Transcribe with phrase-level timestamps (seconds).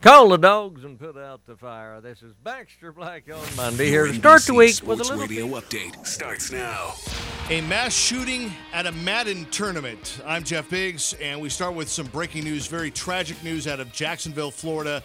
[0.00, 2.00] Call the dogs and put out the fire.
[2.00, 5.26] This is Baxter Black on Monday here to start the week with a Sports little
[5.26, 6.94] Radio update starts now.
[7.50, 10.20] A mass shooting at a Madden tournament.
[10.24, 13.90] I'm Jeff Biggs, and we start with some breaking news, very tragic news out of
[13.90, 15.02] Jacksonville, Florida.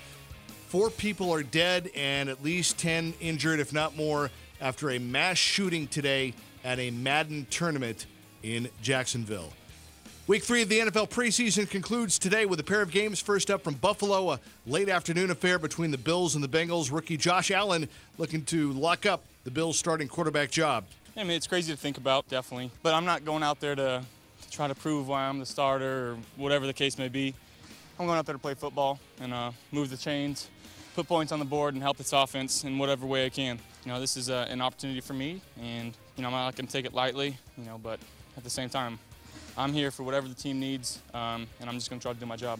[0.67, 4.29] Four people are dead and at least 10 injured, if not more,
[4.61, 8.05] after a mass shooting today at a Madden tournament
[8.43, 9.53] in Jacksonville.
[10.25, 13.19] Week three of the NFL preseason concludes today with a pair of games.
[13.19, 16.93] First up from Buffalo, a late afternoon affair between the Bills and the Bengals.
[16.93, 20.85] Rookie Josh Allen looking to lock up the Bills' starting quarterback job.
[21.17, 22.71] I mean, it's crazy to think about, definitely.
[22.83, 24.01] But I'm not going out there to,
[24.49, 27.33] try to prove why I'm the starter or whatever the case may be.
[27.99, 30.47] I'm going out there to play football and uh, move the chains,
[30.95, 33.59] put points on the board, and help this offense in whatever way I can.
[33.83, 36.67] You know, this is uh, an opportunity for me, and you know, I'm not going
[36.67, 37.37] to take it lightly.
[37.57, 37.99] You know, but
[38.37, 38.99] at the same time,
[39.57, 42.19] I'm here for whatever the team needs, um, and I'm just going to try to
[42.19, 42.59] do my job.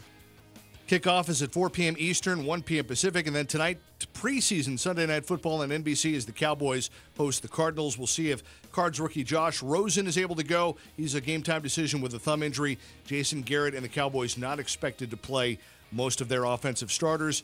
[0.87, 1.95] Kickoff is at 4 p.m.
[1.97, 2.85] Eastern, 1 p.m.
[2.85, 3.79] Pacific, and then tonight,
[4.13, 7.97] preseason Sunday Night Football on NBC as the Cowboys host the Cardinals.
[7.97, 10.77] We'll see if Cards rookie Josh Rosen is able to go.
[10.95, 12.77] He's a game time decision with a thumb injury.
[13.05, 15.57] Jason Garrett and the Cowboys not expected to play
[15.91, 17.43] most of their offensive starters.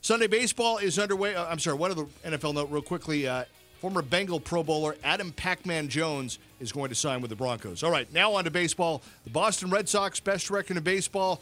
[0.00, 1.34] Sunday baseball is underway.
[1.34, 3.26] Uh, I'm sorry, one of the NFL note real quickly.
[3.26, 3.44] Uh,
[3.86, 7.84] former Bengal Pro Bowler Adam Pac-Man Jones is going to sign with the Broncos.
[7.84, 9.00] All right, now on to baseball.
[9.22, 11.40] The Boston Red Sox, best record in baseball,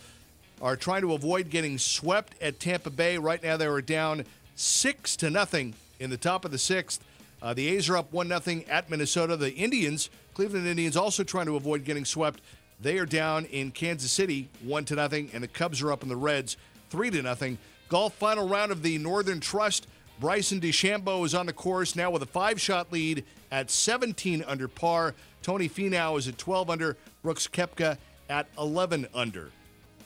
[0.60, 3.16] are trying to avoid getting swept at Tampa Bay.
[3.16, 7.03] Right now, they are down six to nothing in the top of the sixth.
[7.41, 9.38] Uh, the A's are up one nothing at Minnesota.
[9.38, 12.43] The Indians, Cleveland Indians, also trying to avoid getting swept.
[12.78, 16.11] They are down in Kansas City one to nothing, and the Cubs are up in
[16.11, 16.59] the Reds
[16.91, 17.56] three to nothing.
[17.88, 19.87] Golf final round of the Northern Trust.
[20.21, 25.15] Bryson DeChambeau is on the course now with a five-shot lead at 17 under par.
[25.43, 26.97] Tony Finau is at 12 under.
[27.23, 27.99] Brooks Koepka
[28.29, 29.51] at 11 under.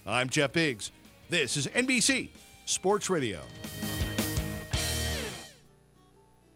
[0.07, 0.91] I'm Jeff Biggs.
[1.29, 2.31] This is NBC
[2.65, 3.41] Sports Radio.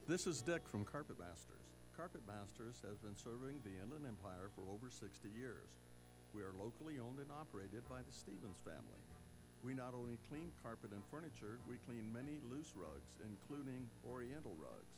[0.09, 1.61] This is Dick from Carpet Masters.
[1.97, 5.69] Carpet Masters has been serving the Inland Empire for over 60 years.
[6.35, 9.05] We are locally owned and operated by the Stevens family.
[9.65, 14.91] We not only clean carpet and furniture, we clean many loose rugs, including Oriental rugs.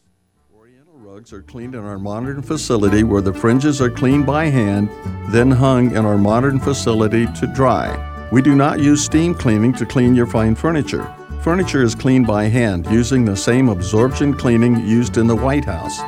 [0.59, 4.89] Oriental rugs are cleaned in our modern facility where the fringes are cleaned by hand,
[5.29, 8.29] then hung in our modern facility to dry.
[8.33, 11.15] We do not use steam cleaning to clean your fine furniture.
[11.43, 16.01] Furniture is cleaned by hand using the same absorption cleaning used in the White House.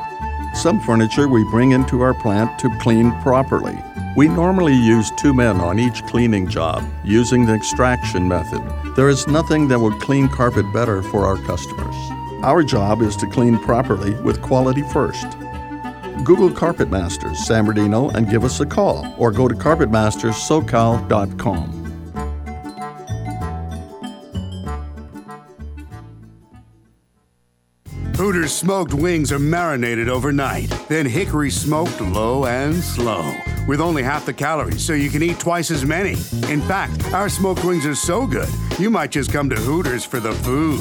[0.55, 3.77] Some furniture we bring into our plant to clean properly.
[4.16, 8.62] We normally use two men on each cleaning job using the extraction method.
[8.97, 11.94] There is nothing that would clean carpet better for our customers.
[12.43, 15.26] Our job is to clean properly with quality first.
[16.25, 21.86] Google Carpet Masters San Bernardino and give us a call or go to carpetmasterssocal.com.
[28.56, 33.37] smoked wings are marinated overnight, then hickory smoked low and slow.
[33.69, 36.12] With only half the calories, so you can eat twice as many.
[36.50, 40.20] In fact, our smoked wings are so good, you might just come to Hooters for
[40.20, 40.81] the food.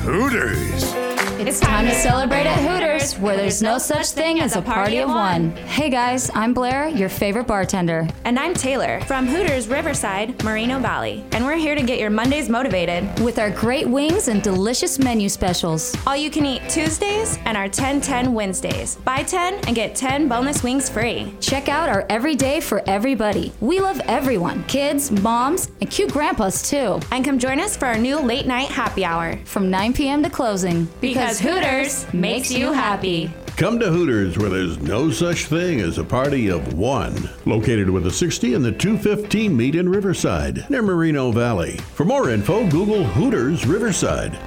[0.00, 1.03] Hooters!
[1.36, 5.08] It's time to celebrate at Hooters, where there's no such thing as a party of
[5.08, 5.50] one.
[5.56, 8.08] Hey guys, I'm Blair, your favorite bartender.
[8.24, 11.24] And I'm Taylor from Hooters Riverside, Moreno Valley.
[11.32, 15.28] And we're here to get your Mondays motivated with our great wings and delicious menu
[15.28, 15.94] specials.
[16.06, 18.94] All you can eat Tuesdays and our 10 10 Wednesdays.
[18.96, 21.34] Buy 10 and get 10 boneless wings free.
[21.40, 23.52] Check out our everyday for everybody.
[23.60, 27.00] We love everyone kids, moms, and cute grandpas too.
[27.10, 30.22] And come join us for our new late night happy hour from 9 p.m.
[30.22, 30.88] to closing.
[31.00, 33.32] Because Hooters makes you happy.
[33.56, 37.30] Come to Hooters where there's no such thing as a party of one.
[37.46, 41.78] Located with the 60 and the 215 meet in Riverside, near Moreno Valley.
[41.94, 44.38] For more info, Google Hooters Riverside.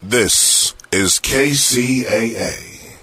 [0.00, 2.96] This is KCAA.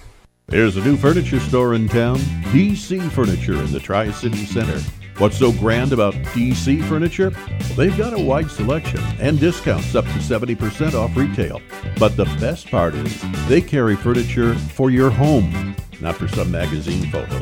[0.46, 2.16] There's a new furniture store in town,
[2.50, 4.80] DC Furniture in the Tri City Center.
[5.18, 7.30] What's so grand about DC Furniture?
[7.74, 11.60] They've got a wide selection and discounts up to 70% off retail.
[11.98, 17.10] But the best part is they carry furniture for your home, not for some magazine
[17.10, 17.36] photo.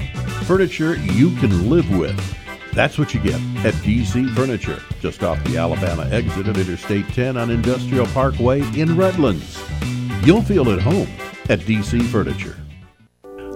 [0.44, 2.18] Furniture you can live with.
[2.72, 7.36] That's what you get at DC Furniture, just off the Alabama exit of Interstate 10
[7.36, 9.62] on Industrial Parkway in Redlands.
[10.24, 11.08] You'll feel at home
[11.50, 12.56] at DC Furniture.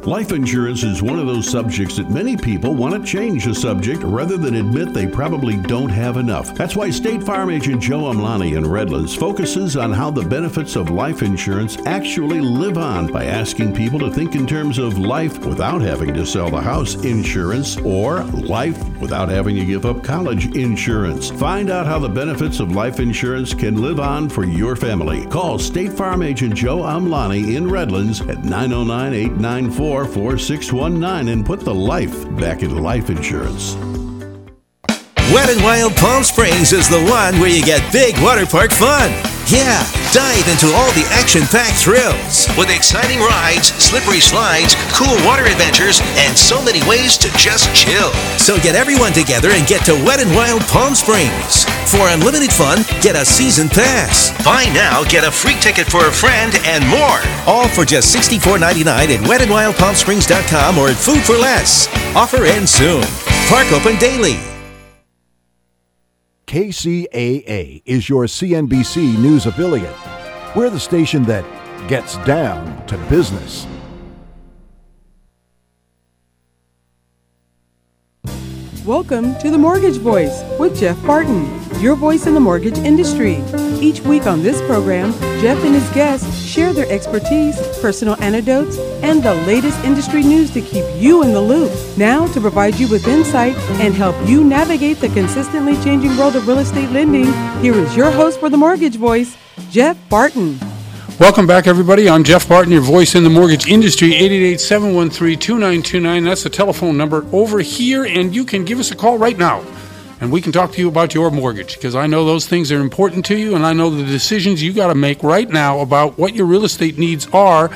[0.07, 4.03] Life insurance is one of those subjects that many people want to change the subject
[4.03, 6.55] rather than admit they probably don't have enough.
[6.55, 10.89] That's why State Farm Agent Joe Amlani in Redlands focuses on how the benefits of
[10.89, 15.83] life insurance actually live on by asking people to think in terms of life without
[15.83, 21.31] having to sell the house insurance or life without having to give up college insurance.
[21.31, 25.27] Find out how the benefits of life insurance can live on for your family.
[25.27, 31.75] Call State Farm Agent Joe Amlani in Redlands at 909 894 4619 and put the
[31.75, 33.75] life back into life insurance.
[35.35, 39.11] Wet and Wild Palm Springs is the one where you get big water park fun.
[39.51, 39.83] Yeah,
[40.15, 46.01] dive into all the action packed thrills with exciting rides, slippery slides, cool water adventures,
[46.23, 48.11] and so many ways to just chill.
[48.51, 51.65] So get everyone together and get to Wet and Wild Palm Springs.
[51.89, 54.33] For unlimited fun, get a season pass.
[54.45, 57.21] Buy now, get a free ticket for a friend, and more.
[57.47, 61.87] All for just $64.99 at wetandwildpalmsprings.com or at Food for Less.
[62.17, 63.05] Offer ends soon.
[63.47, 64.41] Park open daily.
[66.49, 69.95] KCAA is your CNBC news affiliate.
[70.57, 71.45] We're the station that
[71.89, 73.69] gets down to business.
[78.91, 81.47] Welcome to the Mortgage Voice with Jeff Barton,
[81.81, 83.37] your voice in the mortgage industry.
[83.81, 89.23] Each week on this program, Jeff and his guests share their expertise, personal anecdotes, and
[89.23, 91.71] the latest industry news to keep you in the loop.
[91.97, 96.49] Now, to provide you with insight and help you navigate the consistently changing world of
[96.49, 97.33] real estate lending,
[97.63, 99.37] here is your host for the Mortgage Voice,
[99.71, 100.59] Jeff Barton.
[101.21, 102.09] Welcome back, everybody.
[102.09, 104.13] I'm Jeff Barton, your voice in the mortgage industry.
[104.13, 106.25] 888-713-2929.
[106.25, 109.63] That's the telephone number over here, and you can give us a call right now,
[110.23, 112.81] and we can talk to you about your mortgage because I know those things are
[112.81, 116.17] important to you, and I know the decisions you got to make right now about
[116.17, 117.71] what your real estate needs are.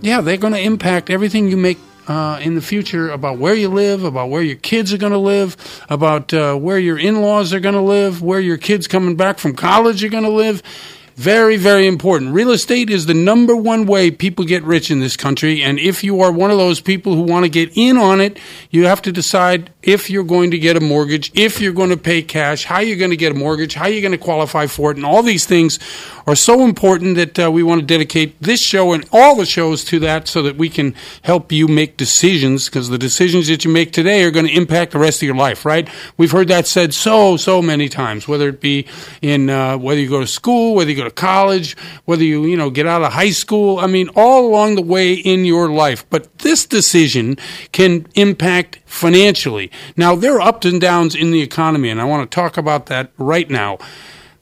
[0.00, 1.76] Yeah, they're going to impact everything you make
[2.08, 5.18] uh, in the future about where you live, about where your kids are going to
[5.18, 9.16] live, about uh, where your in laws are going to live, where your kids coming
[9.16, 10.62] back from college are going to live.
[11.20, 12.32] Very, very important.
[12.32, 15.62] Real estate is the number one way people get rich in this country.
[15.62, 18.38] And if you are one of those people who want to get in on it,
[18.70, 21.96] you have to decide if you're going to get a mortgage, if you're going to
[21.98, 24.90] pay cash, how you're going to get a mortgage, how you're going to qualify for
[24.90, 24.96] it.
[24.96, 25.78] And all these things
[26.26, 29.84] are so important that uh, we want to dedicate this show and all the shows
[29.86, 33.70] to that so that we can help you make decisions because the decisions that you
[33.70, 35.88] make today are going to impact the rest of your life, right?
[36.16, 38.86] We've heard that said so, so many times, whether it be
[39.20, 42.56] in, uh, whether you go to school, whether you go to college, whether you, you
[42.56, 43.78] know, get out of high school.
[43.78, 46.08] I mean, all along the way in your life.
[46.10, 47.36] But this decision
[47.72, 49.70] can impact financially.
[49.96, 52.86] Now, there are ups and downs in the economy, and I want to talk about
[52.86, 53.78] that right now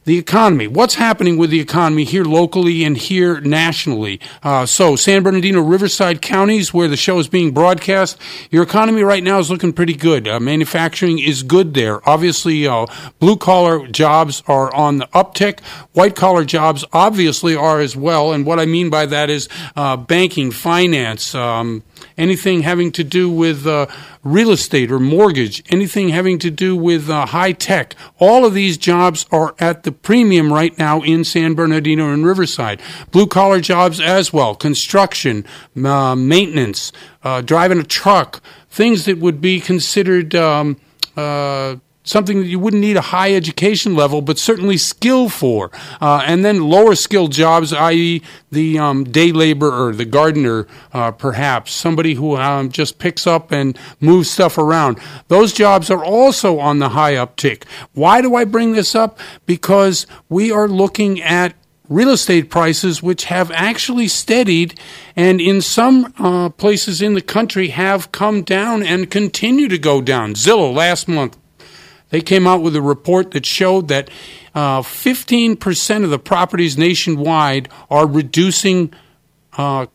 [0.09, 0.67] the economy.
[0.67, 4.21] What's happening with the economy here locally and here nationally?
[4.43, 8.19] Uh, so, San Bernardino, Riverside counties, where the show is being broadcast,
[8.51, 10.27] your economy right now is looking pretty good.
[10.27, 12.09] Uh, manufacturing is good there.
[12.09, 12.87] Obviously, uh,
[13.19, 15.61] blue collar jobs are on the uptick.
[15.93, 18.33] White collar jobs obviously are as well.
[18.33, 21.83] And what I mean by that is uh, banking, finance, um,
[22.17, 23.89] anything having to do with uh,
[24.23, 27.95] real estate or mortgage, anything having to do with uh, high tech.
[28.19, 32.81] All of these jobs are at the premium right now in San Bernardino and Riverside.
[33.11, 35.45] Blue collar jobs as well, construction,
[35.85, 40.35] uh, maintenance, uh, driving a truck, things that would be considered.
[40.35, 40.81] Um,
[41.17, 41.77] uh,
[42.09, 45.71] something that you wouldn't need a high education level, but certainly skill for.
[46.01, 51.73] Uh, and then lower skilled jobs, i.e., the um, day laborer, the gardener, uh, perhaps
[51.73, 54.99] somebody who um, just picks up and moves stuff around.
[55.29, 57.65] Those jobs are also on the high uptick.
[57.93, 59.19] Why do I bring this up?
[59.45, 61.55] Because we are looking at
[61.89, 64.79] real estate prices, which have actually steadied
[65.17, 70.01] and in some uh, places in the country have come down and continue to go
[70.01, 70.35] down.
[70.35, 71.37] Zillow last month
[72.11, 74.11] they came out with a report that showed that
[74.55, 78.93] uh, 15% of the properties nationwide are reducing
[79.57, 79.87] uh,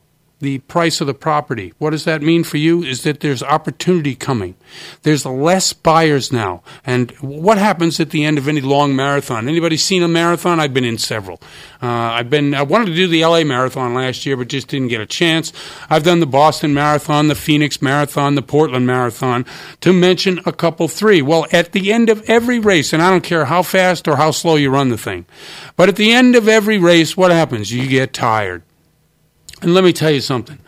[0.43, 1.73] the price of the property.
[1.79, 2.83] What does that mean for you?
[2.83, 4.55] Is that there's opportunity coming.
[5.03, 6.62] There's less buyers now.
[6.85, 9.47] And what happens at the end of any long marathon?
[9.47, 10.59] Anybody seen a marathon?
[10.59, 11.39] I've been in several.
[11.81, 12.53] Uh, I've been.
[12.53, 15.53] I wanted to do the LA marathon last year, but just didn't get a chance.
[15.89, 19.45] I've done the Boston marathon, the Phoenix marathon, the Portland marathon,
[19.79, 21.21] to mention a couple three.
[21.21, 24.31] Well, at the end of every race, and I don't care how fast or how
[24.31, 25.25] slow you run the thing,
[25.77, 27.71] but at the end of every race, what happens?
[27.71, 28.63] You get tired.
[29.63, 30.60] And let me tell you something.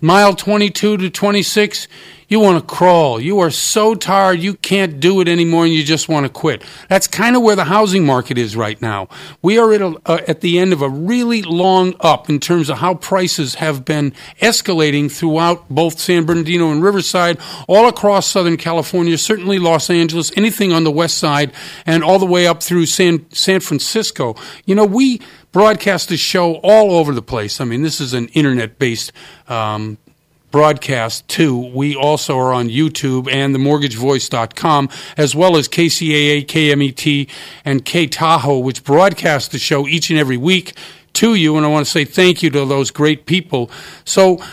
[0.00, 1.88] Mile 22 to 26,
[2.28, 3.18] you want to crawl.
[3.18, 6.62] You are so tired, you can't do it anymore, and you just want to quit.
[6.88, 9.08] That's kind of where the housing market is right now.
[9.42, 12.70] We are at, a, uh, at the end of a really long up in terms
[12.70, 18.58] of how prices have been escalating throughout both San Bernardino and Riverside, all across Southern
[18.58, 21.52] California, certainly Los Angeles, anything on the west side,
[21.84, 24.36] and all the way up through San, San Francisco.
[24.66, 25.20] You know, we
[25.56, 27.62] broadcast this show all over the place.
[27.62, 29.10] I mean, this is an internet based
[29.48, 29.96] um,
[30.50, 31.56] broadcast too.
[31.56, 37.30] We also are on YouTube and themortgagevoice.com, as well as KCAA, KMET,
[37.64, 40.74] and K Tahoe, which broadcast the show each and every week
[41.14, 41.56] to you.
[41.56, 43.70] And I want to say thank you to those great people.
[44.04, 44.44] So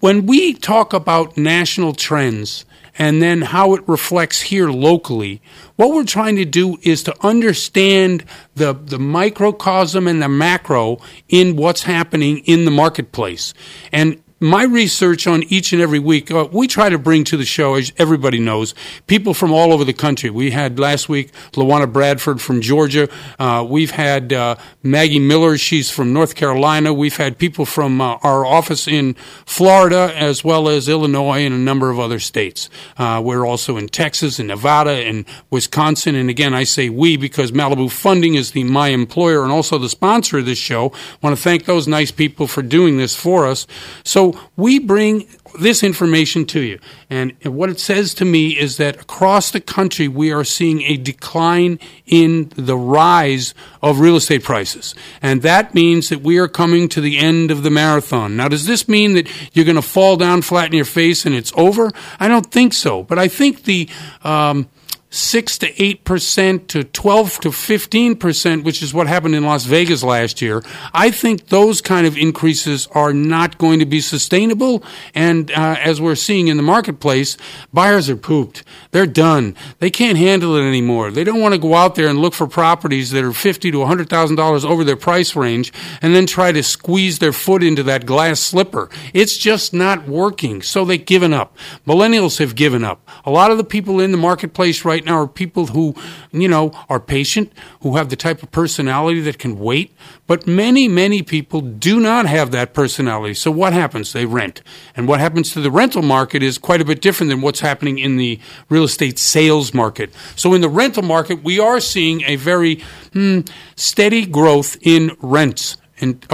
[0.00, 2.64] when we talk about national trends,
[2.98, 5.42] and then how it reflects here locally.
[5.76, 8.24] What we're trying to do is to understand
[8.54, 10.98] the, the microcosm and the macro
[11.28, 13.52] in what's happening in the marketplace.
[13.92, 17.46] And my research on each and every week, uh, we try to bring to the
[17.46, 18.74] show, as everybody knows,
[19.06, 20.28] people from all over the country.
[20.28, 23.08] We had last week Lawana Bradford from Georgia.
[23.38, 26.92] Uh, we've had uh, Maggie Miller, she's from North Carolina.
[26.92, 29.14] We've had people from uh, our office in
[29.46, 32.68] Florida as well as Illinois and a number of other states.
[32.98, 36.14] Uh, we're also in Texas and Nevada and Wisconsin.
[36.14, 39.88] And again, I say we because Malibu Funding is the my employer and also the
[39.88, 40.92] sponsor of this show.
[40.92, 43.66] I want to thank those nice people for doing this for us.
[44.04, 45.26] So we bring
[45.60, 46.78] this information to you.
[47.10, 50.96] And what it says to me is that across the country, we are seeing a
[50.96, 54.94] decline in the rise of real estate prices.
[55.22, 58.36] And that means that we are coming to the end of the marathon.
[58.36, 61.34] Now, does this mean that you're going to fall down flat in your face and
[61.34, 61.92] it's over?
[62.18, 63.02] I don't think so.
[63.02, 63.88] But I think the.
[64.22, 64.68] Um,
[65.14, 70.42] 6 to 8% to 12 to 15%, which is what happened in Las Vegas last
[70.42, 70.60] year.
[70.92, 74.82] I think those kind of increases are not going to be sustainable.
[75.14, 77.36] And uh, as we're seeing in the marketplace,
[77.72, 78.64] buyers are pooped.
[78.90, 79.54] They're done.
[79.78, 81.12] They can't handle it anymore.
[81.12, 83.78] They don't want to go out there and look for properties that are 50 to
[83.78, 88.40] $100,000 over their price range and then try to squeeze their foot into that glass
[88.40, 88.90] slipper.
[89.12, 90.60] It's just not working.
[90.60, 91.56] So they've given up.
[91.86, 93.08] Millennials have given up.
[93.24, 95.94] A lot of the people in the marketplace right right now are people who,
[96.32, 99.94] you know, are patient, who have the type of personality that can wait.
[100.26, 103.34] But many, many people do not have that personality.
[103.34, 104.12] So what happens?
[104.12, 104.62] They rent.
[104.96, 107.98] And what happens to the rental market is quite a bit different than what's happening
[107.98, 110.12] in the real estate sales market.
[110.36, 112.82] So in the rental market, we are seeing a very
[113.12, 113.40] hmm,
[113.76, 115.76] steady growth in rents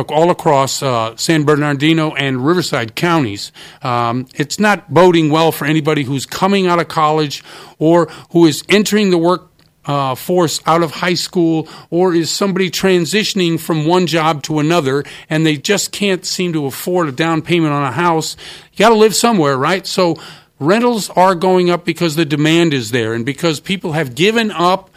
[0.08, 3.52] all across uh, San Bernardino and Riverside counties.
[3.82, 7.42] Um, it's not boding well for anybody who's coming out of college
[7.78, 9.50] or who is entering the work
[9.86, 15.04] uh, force out of high school or is somebody transitioning from one job to another
[15.28, 18.36] and they just can't seem to afford a down payment on a house.
[18.72, 19.86] You got to live somewhere, right?
[19.86, 20.16] So
[20.58, 24.90] rentals are going up because the demand is there and because people have given up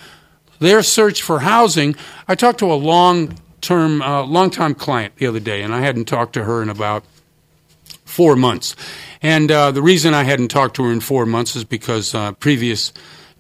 [0.60, 1.96] their search for housing.
[2.28, 5.82] I talked to a long term, uh, long time client the other day, and I
[5.82, 7.04] hadn't talked to her in about
[8.06, 8.76] four months.
[9.22, 12.34] And uh, the reason I hadn't talked to her in four months is because uh,
[12.34, 12.94] previous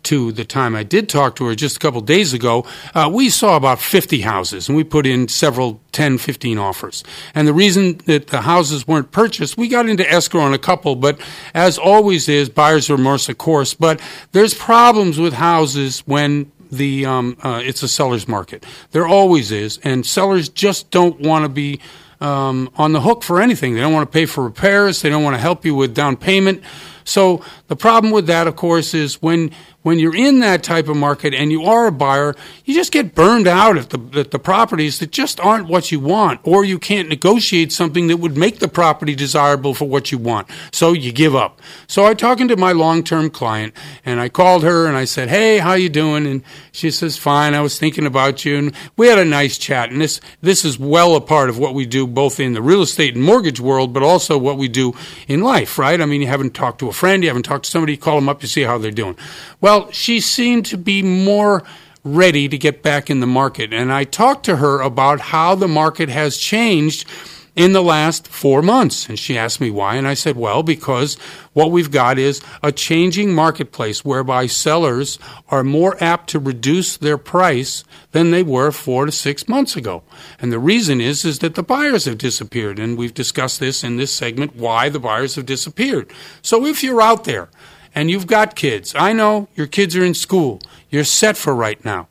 [0.04, 3.30] to the time I did talk to her just a couple days ago, uh, we
[3.30, 7.04] saw about 50 houses and we put in several 10, 15 offers.
[7.34, 10.96] And the reason that the houses weren't purchased, we got into escrow on a couple,
[10.96, 11.20] but
[11.54, 13.74] as always is, buyer's remorse, of course.
[13.74, 14.02] But
[14.34, 18.66] there's problems with houses when the um, uh, it's a seller's market.
[18.92, 21.80] There always is, and sellers just don't want to be
[22.22, 23.76] um, on the hook for anything.
[23.76, 25.02] They don't want to pay for repairs.
[25.02, 26.64] They don't want to help you with down payment.
[27.04, 29.52] So the problem with that, of course, is when
[29.84, 32.36] when you're in that type of market and you are a buyer,
[32.66, 36.00] you just get burned out at the, at the properties that just aren't what you
[36.00, 40.18] want, or you can't negotiate something that would make the property desirable for what you
[40.18, 40.48] want.
[40.72, 41.62] So you give up.
[41.88, 43.74] So I talking to my long-term client,
[44.06, 47.54] and I called her and I said, "Hey, how you doing?" And she says, "Fine.
[47.54, 49.92] I was thinking about you." And we had a nice chat.
[49.92, 52.82] And this this is well a part of what we do both in the real
[52.82, 54.94] estate and mortgage world, but also what we do
[55.28, 56.00] in life, right?
[56.00, 58.16] I mean, you haven't talked to a friend, you haven't talked to somebody, You call
[58.16, 59.18] them up to see how they're doing.
[59.60, 61.64] Well, she seemed to be more
[62.04, 63.74] ready to get back in the market.
[63.74, 67.08] And I talked to her about how the market has changed
[67.56, 69.08] in the last four months.
[69.08, 69.96] And she asked me why.
[69.96, 71.16] And I said, well, because
[71.54, 77.18] what we've got is a changing marketplace whereby sellers are more apt to reduce their
[77.18, 80.04] price than they were four to six months ago.
[80.40, 82.80] And the reason is, is that the buyers have disappeared.
[82.80, 86.12] And we've discussed this in this segment, why the buyers have disappeared.
[86.42, 87.50] So if you're out there
[87.96, 90.60] and you've got kids, I know your kids are in school,
[90.90, 92.08] you're set for right now.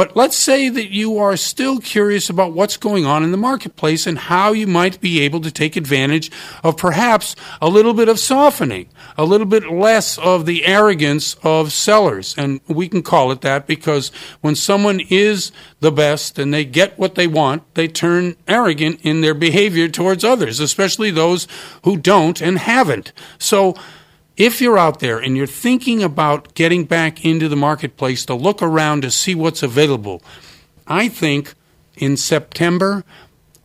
[0.00, 4.06] But let's say that you are still curious about what's going on in the marketplace
[4.06, 6.30] and how you might be able to take advantage
[6.62, 11.70] of perhaps a little bit of softening, a little bit less of the arrogance of
[11.70, 12.34] sellers.
[12.38, 14.10] And we can call it that because
[14.40, 19.20] when someone is the best and they get what they want, they turn arrogant in
[19.20, 21.46] their behavior towards others, especially those
[21.84, 23.12] who don't and haven't.
[23.38, 23.74] So,
[24.40, 28.62] if you're out there and you're thinking about getting back into the marketplace to look
[28.62, 30.22] around to see what's available,
[30.86, 31.52] I think
[31.96, 33.04] in September,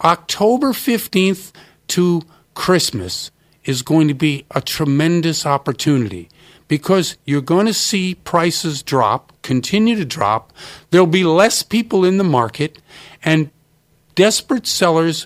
[0.03, 1.53] October 15th
[1.87, 2.23] to
[2.55, 3.31] Christmas
[3.63, 6.27] is going to be a tremendous opportunity
[6.67, 10.51] because you're going to see prices drop, continue to drop.
[10.89, 12.79] There'll be less people in the market,
[13.23, 13.49] and
[14.15, 15.25] desperate sellers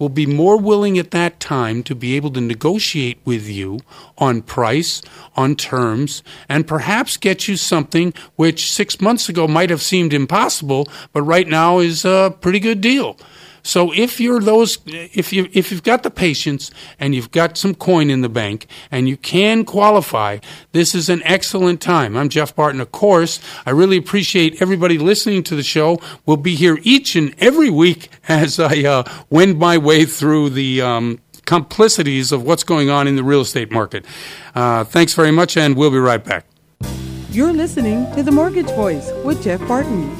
[0.00, 3.78] will be more willing at that time to be able to negotiate with you
[4.18, 5.00] on price,
[5.36, 10.88] on terms, and perhaps get you something which six months ago might have seemed impossible,
[11.12, 13.16] but right now is a pretty good deal.
[13.64, 17.74] So if you're those, if you if you've got the patience and you've got some
[17.74, 20.38] coin in the bank and you can qualify,
[20.72, 22.14] this is an excellent time.
[22.14, 22.80] I'm Jeff Barton.
[22.80, 25.98] Of course, I really appreciate everybody listening to the show.
[26.26, 30.82] We'll be here each and every week as I uh, wend my way through the.
[30.82, 34.06] Um, complicities of what's going on in the real estate market.
[34.54, 36.46] Uh, thanks very much, and we'll be right back.
[37.28, 40.10] You're listening to The Mortgage Voice with Jeff Barton.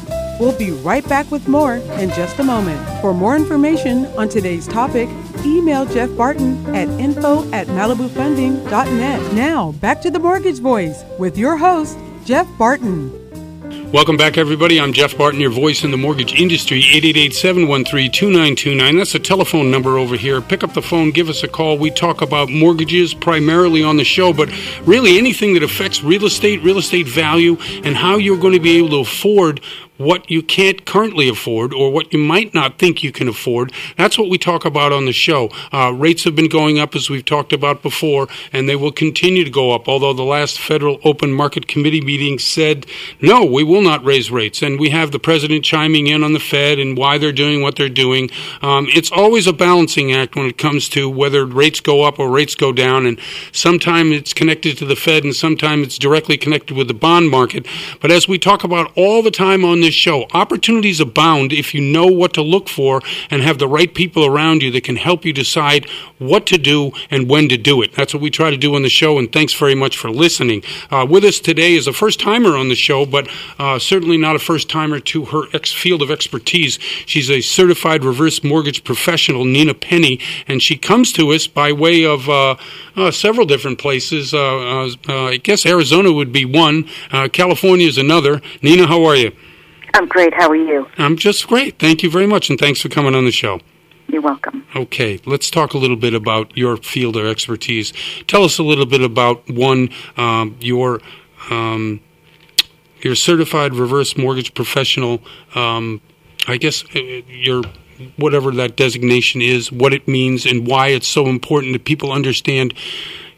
[0.40, 2.80] We'll be right back with more in just a moment.
[3.00, 5.08] For more information on today's topic,
[5.44, 9.34] email Jeff Barton at info at malibufunding.net.
[9.34, 13.24] Now, back to the Mortgage Voice with your host, Jeff Barton.
[13.94, 14.80] Welcome back, everybody.
[14.80, 16.82] I'm Jeff Barton, your voice in the mortgage industry.
[16.82, 18.98] 888-713-2929.
[18.98, 20.40] That's a telephone number over here.
[20.40, 21.78] Pick up the phone, give us a call.
[21.78, 24.50] We talk about mortgages primarily on the show, but
[24.82, 28.78] really anything that affects real estate, real estate value, and how you're going to be
[28.78, 29.60] able to afford
[29.96, 33.72] what you can't currently afford or what you might not think you can afford.
[33.96, 35.50] That's what we talk about on the show.
[35.72, 39.44] Uh, rates have been going up, as we've talked about before, and they will continue
[39.44, 39.88] to go up.
[39.88, 42.86] Although the last Federal Open Market Committee meeting said,
[43.20, 44.62] no, we will not raise rates.
[44.62, 47.76] And we have the president chiming in on the Fed and why they're doing what
[47.76, 48.30] they're doing.
[48.62, 52.30] Um, it's always a balancing act when it comes to whether rates go up or
[52.30, 53.06] rates go down.
[53.06, 53.20] And
[53.52, 57.66] sometimes it's connected to the Fed and sometimes it's directly connected with the bond market.
[58.00, 60.26] But as we talk about all the time on this show.
[60.32, 64.62] Opportunities abound if you know what to look for and have the right people around
[64.62, 67.92] you that can help you decide what to do and when to do it.
[67.92, 70.62] That's what we try to do on the show, and thanks very much for listening.
[70.90, 74.36] Uh, with us today is a first timer on the show, but uh, certainly not
[74.36, 76.78] a first timer to her ex- field of expertise.
[77.04, 80.18] She's a certified reverse mortgage professional, Nina Penny,
[80.48, 82.56] and she comes to us by way of uh,
[82.96, 84.32] uh several different places.
[84.32, 86.88] Uh, uh, I guess Arizona would be one,
[87.32, 88.40] California is another.
[88.62, 89.32] Nina, how are you?
[89.94, 90.34] I'm great.
[90.34, 90.88] How are you?
[90.98, 91.78] I'm just great.
[91.78, 93.60] Thank you very much, and thanks for coming on the show.
[94.08, 94.66] You're welcome.
[94.74, 97.92] Okay, let's talk a little bit about your field of expertise.
[98.26, 101.00] Tell us a little bit about one um, your
[101.48, 102.00] um,
[103.02, 105.20] your certified reverse mortgage professional.
[105.54, 106.00] Um,
[106.48, 107.62] I guess uh, your
[108.16, 112.74] whatever that designation is, what it means, and why it's so important that people understand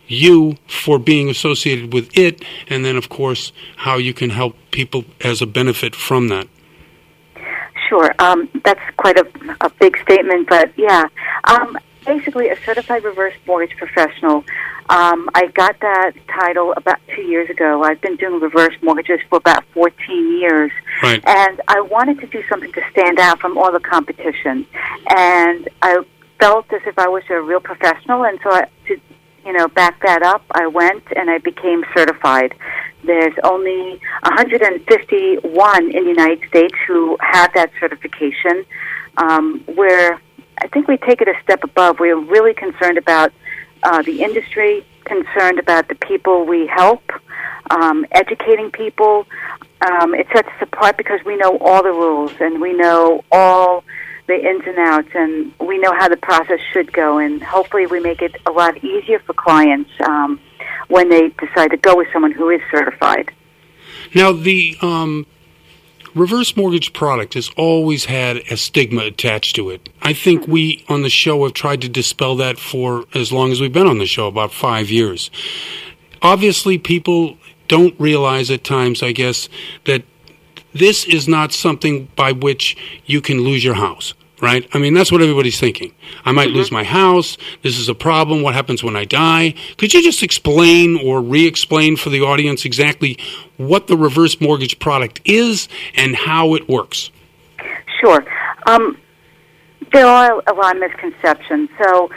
[0.06, 5.04] you for being associated with it, and then, of course, how you can help people
[5.20, 6.48] as a benefit from that.
[7.88, 8.12] Sure.
[8.18, 9.26] Um, that's quite a,
[9.60, 11.06] a big statement, but yeah.
[11.44, 14.44] Um, basically, a certified reverse mortgage professional.
[14.88, 17.82] Um, I got that title about two years ago.
[17.82, 20.70] I've been doing reverse mortgages for about 14 years.
[21.02, 21.20] Right.
[21.26, 24.64] And I wanted to do something to stand out from all the competition.
[25.10, 26.04] And I
[26.38, 29.00] felt as if I was a real professional, and so I, to
[29.46, 32.52] you know, back that up, I went and I became certified.
[33.04, 38.66] There's only 151 in the United States who have that certification.
[39.16, 40.20] Um, we're
[40.58, 42.00] I think we take it a step above.
[42.00, 43.32] We're really concerned about
[43.82, 47.02] uh, the industry, concerned about the people we help,
[47.70, 49.26] um, educating people.
[49.82, 53.84] Um, it sets us apart because we know all the rules and we know all
[54.26, 57.18] the ins and outs, and we know how the process should go.
[57.18, 60.40] And hopefully, we make it a lot easier for clients um,
[60.88, 63.32] when they decide to go with someone who is certified.
[64.14, 65.26] Now, the um,
[66.14, 69.88] reverse mortgage product has always had a stigma attached to it.
[70.02, 73.60] I think we on the show have tried to dispel that for as long as
[73.60, 75.30] we've been on the show, about five years.
[76.22, 77.36] Obviously, people
[77.68, 79.48] don't realize at times, I guess,
[79.84, 80.04] that
[80.78, 84.14] this is not something by which you can lose your house.
[84.42, 84.68] Right?
[84.74, 85.94] I mean, that's what everybody's thinking.
[86.26, 87.38] I might lose my house.
[87.62, 88.42] This is a problem.
[88.42, 89.54] What happens when I die?
[89.78, 93.18] Could you just explain or re explain for the audience exactly
[93.56, 97.10] what the reverse mortgage product is and how it works?
[97.98, 98.26] Sure.
[98.66, 98.98] Um,
[99.94, 101.70] there are a lot of misconceptions.
[101.82, 102.10] So,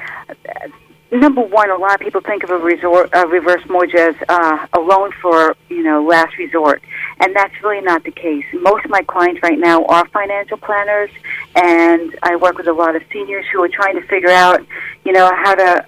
[1.12, 4.68] number one, a lot of people think of a, resort, a reverse mortgage as uh,
[4.74, 6.82] a loan for you know last resort,
[7.20, 8.46] and that's really not the case.
[8.54, 11.10] Most of my clients right now are financial planners,
[11.56, 14.66] and I work with a lot of seniors who are trying to figure out,
[15.04, 15.86] you know, how to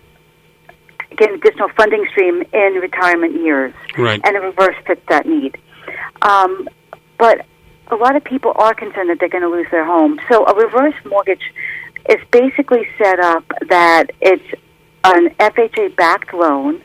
[1.18, 4.22] get an additional funding stream in retirement years, Right.
[4.24, 5.58] and a reverse fits that need.
[6.22, 6.68] Um,
[7.18, 7.46] but
[7.88, 10.20] a lot of people are concerned that they're going to lose their home.
[10.32, 11.42] So a reverse mortgage
[12.10, 14.44] is basically set up that it's
[15.04, 16.82] an FHA backed loan,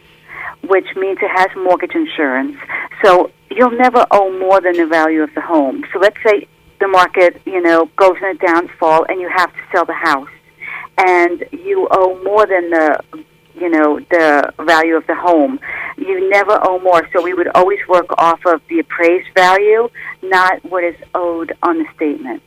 [0.68, 2.56] which means it has mortgage insurance.
[3.04, 5.84] So you'll never owe more than the value of the home.
[5.92, 6.46] So let's say
[6.80, 10.28] the market, you know, goes in a downfall and you have to sell the house
[10.98, 12.98] and you owe more than the
[13.54, 15.58] you know the value of the home
[15.96, 19.88] you never owe more so we would always work off of the appraised value
[20.22, 22.42] not what is owed on the statement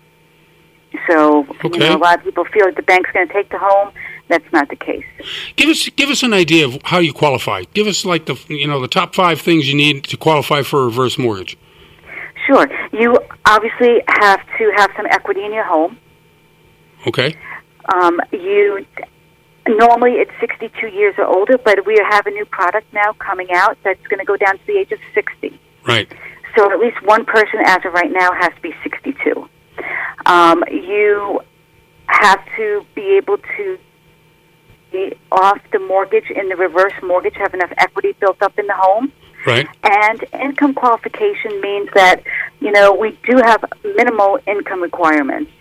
[1.07, 3.57] so you know a lot of people feel that the bank's going to take the
[3.59, 3.91] home
[4.29, 5.05] that's not the case
[5.57, 7.63] Give us give us an idea of how you qualify.
[7.73, 10.83] Give us like the you know the top five things you need to qualify for
[10.83, 11.57] a reverse mortgage.
[12.47, 15.97] sure you obviously have to have some equity in your home
[17.07, 17.35] Okay.
[17.93, 18.85] Um, you
[19.67, 23.77] normally it's 62 years or older, but we have a new product now coming out
[23.83, 25.59] that's going to go down to the age of 60.
[25.87, 26.11] Right.
[26.57, 29.47] So at least one person, as of right now, has to be 62.
[30.25, 31.41] Um, you
[32.07, 33.77] have to be able to
[35.31, 39.11] off the mortgage in the reverse mortgage, have enough equity built up in the home.
[39.45, 39.67] Right.
[39.83, 42.21] And income qualification means that,
[42.59, 45.51] you know, we do have minimal income requirements.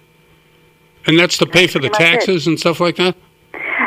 [1.06, 1.94] And that's to pay for the it.
[1.94, 3.16] taxes and stuff like that.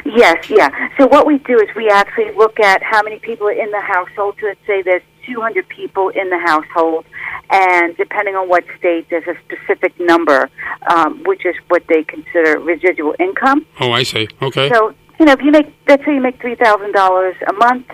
[0.05, 0.69] Yes, yeah.
[0.97, 3.81] So what we do is we actually look at how many people are in the
[3.81, 4.35] household.
[4.39, 7.05] So let's say there's 200 people in the household,
[7.49, 10.49] and depending on what state, there's a specific number,
[10.87, 13.65] um, which is what they consider residual income.
[13.79, 14.27] Oh, I see.
[14.41, 14.69] Okay.
[14.69, 17.85] So you know, if you make, let's say you make three thousand dollars a month,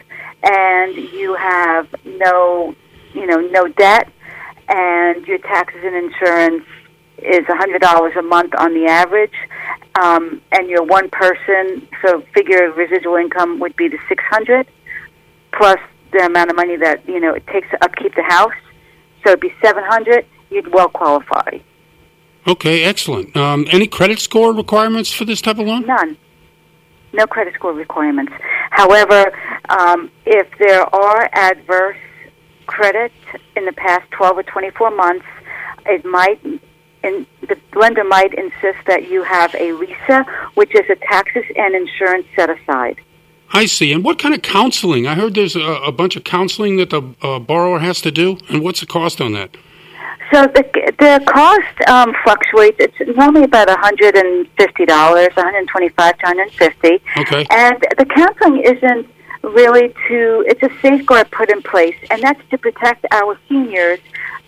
[0.44, 2.74] and you have no,
[3.14, 4.10] you know, no debt,
[4.70, 6.64] and your taxes and insurance
[7.18, 9.34] is a hundred dollars a month on the average,
[10.02, 14.66] um, and you're one person, so figure residual income would be the six hundred
[15.52, 15.80] plus
[16.14, 18.56] the amount of money that you know it takes to upkeep the house,
[19.26, 20.26] so it'd be seven hundred.
[20.50, 21.60] You'd well qualify.
[22.48, 22.86] Okay.
[22.86, 23.36] Excellent.
[23.36, 25.86] Um, any credit score requirements for this type of loan?
[25.86, 26.16] None.
[27.18, 28.32] No credit score requirements.
[28.70, 29.34] However,
[29.70, 31.98] um, if there are adverse
[32.68, 33.12] credit
[33.56, 35.26] in the past 12 or 24 months,
[35.88, 36.40] it might,
[37.04, 41.76] and the lender might insist that you have a RISA, which is a taxes and
[41.76, 43.02] insurance set aside.
[43.52, 43.94] I see.
[43.94, 45.08] And what kind of counseling?
[45.08, 48.38] I heard there's a, a bunch of counseling that the uh, borrower has to do.
[48.50, 49.56] And what's the cost on that?
[50.32, 50.64] So the
[51.00, 52.78] the cost um, fluctuates.
[52.80, 56.54] It's normally about one hundred and fifty dollars, one hundred twenty five to one hundred
[56.54, 57.02] fifty.
[57.18, 57.46] Okay.
[57.50, 59.08] And the counseling isn't
[59.44, 60.44] really to.
[60.48, 64.00] It's a safeguard put in place, and that's to protect our seniors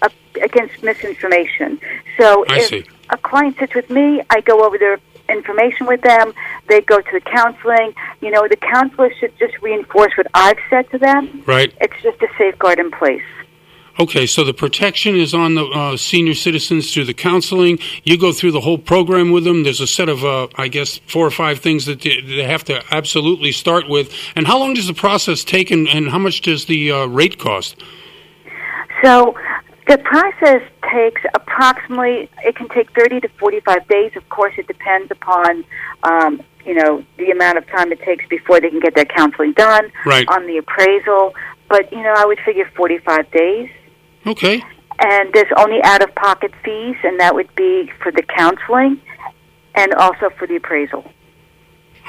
[0.02, 0.10] uh,
[0.42, 1.80] against misinformation.
[2.18, 2.86] So I if see.
[3.12, 6.34] a client sits with me, I go over their information with them.
[6.68, 7.94] They go to the counseling.
[8.20, 11.44] You know, the counselor should just reinforce what I've said to them.
[11.46, 11.74] Right.
[11.80, 13.24] It's just a safeguard in place.
[14.00, 17.80] Okay, so the protection is on the uh, senior citizens through the counseling.
[18.06, 19.64] You go through the whole program with them.
[19.64, 22.82] There's a set of, uh, I guess, four or five things that they have to
[22.96, 24.14] absolutely start with.
[24.38, 27.40] And how long does the process take, and, and how much does the uh, rate
[27.40, 27.76] cost?
[29.04, 29.36] So
[29.90, 30.62] the process
[30.94, 34.14] takes approximately, it can take 30 to 45 days.
[34.16, 35.66] Of course, it depends upon,
[36.04, 39.52] um, you know, the amount of time it takes before they can get their counseling
[39.52, 40.26] done, Right.
[40.30, 41.36] on the appraisal.
[41.68, 43.70] But, you know, I would figure 45 days.
[44.26, 44.64] Okay.
[45.02, 49.02] And there's only out of pocket fees, and that would be for the counseling
[49.76, 51.10] and also for the appraisal.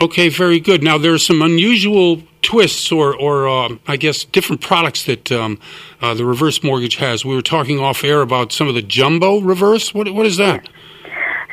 [0.00, 0.82] Okay, very good.
[0.82, 5.58] Now there are some unusual twists, or, or um, I guess different products that um,
[6.00, 7.24] uh, the reverse mortgage has.
[7.24, 9.92] We were talking off air about some of the jumbo reverse.
[9.92, 10.68] What what is that?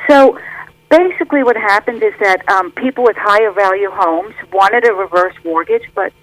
[0.10, 0.40] So
[0.90, 5.84] basically, what happened is that um, people with higher value homes wanted a reverse mortgage,
[5.94, 6.14] but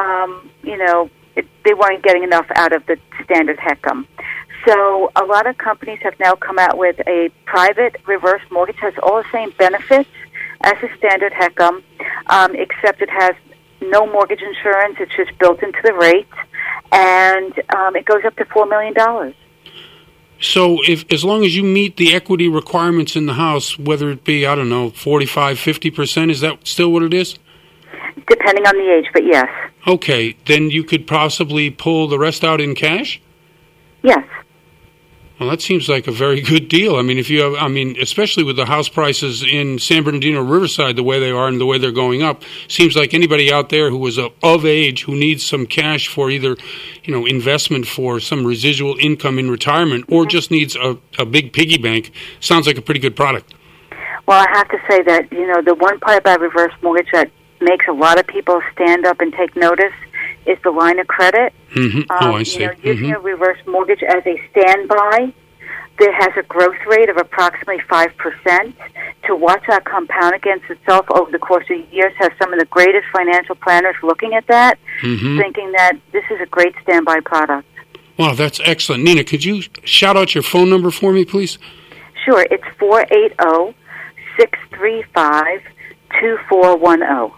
[0.00, 4.06] um, you know it, they weren't getting enough out of the standard HECM.
[4.66, 8.94] So a lot of companies have now come out with a private reverse mortgage has
[9.02, 10.10] all the same benefits
[10.62, 11.82] as a standard HECM,
[12.28, 13.34] um, except it has
[13.80, 14.96] no mortgage insurance.
[14.98, 16.26] It's just built into the rate,
[16.90, 19.34] and um, it goes up to four million dollars.
[20.40, 24.24] So, if as long as you meet the equity requirements in the house, whether it
[24.24, 27.38] be I don't know 45, 50 percent, is that still what it is?
[28.28, 29.48] Depending on the age, but yes,
[29.86, 33.20] Okay, then you could possibly pull the rest out in cash.
[34.02, 34.24] yes.
[35.38, 36.96] Well, that seems like a very good deal.
[36.96, 40.42] I mean, if you have, I mean, especially with the house prices in San Bernardino
[40.42, 43.68] Riverside the way they are and the way they're going up, seems like anybody out
[43.68, 46.56] there who is of, of age who needs some cash for either,
[47.04, 50.30] you know, investment for some residual income in retirement or mm-hmm.
[50.30, 53.52] just needs a, a big piggy bank sounds like a pretty good product.
[54.26, 57.30] Well, I have to say that you know the one part about reverse mortgage that
[57.60, 59.92] makes a lot of people stand up and take notice
[60.46, 61.52] is the line of credit.
[61.72, 62.60] hmm Um, oh, I see.
[62.60, 63.16] You know, using Mhm.
[63.16, 65.32] a reverse mortgage as a standby
[65.98, 68.74] that has a growth rate of approximately 5%.
[69.24, 72.66] To watch that compound against itself over the course of years has some of the
[72.66, 75.38] greatest financial planners looking at that, Mhm.
[75.40, 77.66] thinking that this is a great standby product.
[78.18, 79.02] Wow, that's excellent.
[79.04, 81.58] Nina, could you shout out your phone number for me, please?
[82.24, 83.74] Sure, it's 480
[84.38, 85.60] 635
[86.20, 87.32] 2410.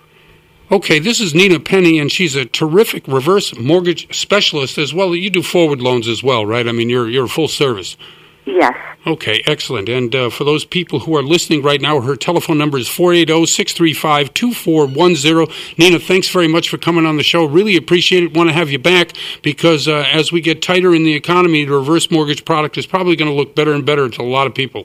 [0.71, 5.17] Okay, this is Nina Penny, and she's a terrific reverse mortgage specialist as well.
[5.17, 6.69] You do forward loans as well, right?
[6.69, 7.97] I mean, you're you're full service.
[8.45, 8.75] Yes.
[9.07, 9.89] Okay, excellent.
[9.89, 13.47] And uh, for those people who are listening right now, her telephone number is 480
[13.47, 15.57] 635 2410.
[15.79, 17.47] Nina, thanks very much for coming on the show.
[17.47, 18.37] Really appreciate it.
[18.37, 21.73] Want to have you back because uh, as we get tighter in the economy, the
[21.73, 24.55] reverse mortgage product is probably going to look better and better to a lot of
[24.55, 24.85] people.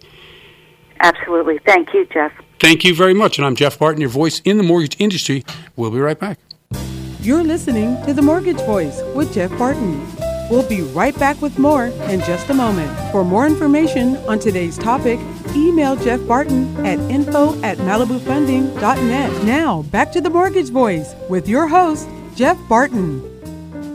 [1.02, 1.60] Absolutely.
[1.66, 2.32] Thank you, Jeff.
[2.60, 3.38] Thank you very much.
[3.38, 5.44] And I'm Jeff Barton, your voice in the mortgage industry.
[5.76, 6.40] We'll be right back.
[7.20, 10.06] You're listening to The Mortgage Voice with Jeff Barton.
[10.50, 12.92] We'll be right back with more in just a moment.
[13.12, 15.20] For more information on today's topic,
[15.56, 19.46] email Jeff Barton at info at malibufunding.net.
[19.46, 23.33] Now, back to The Mortgage Voice with your host, Jeff Barton.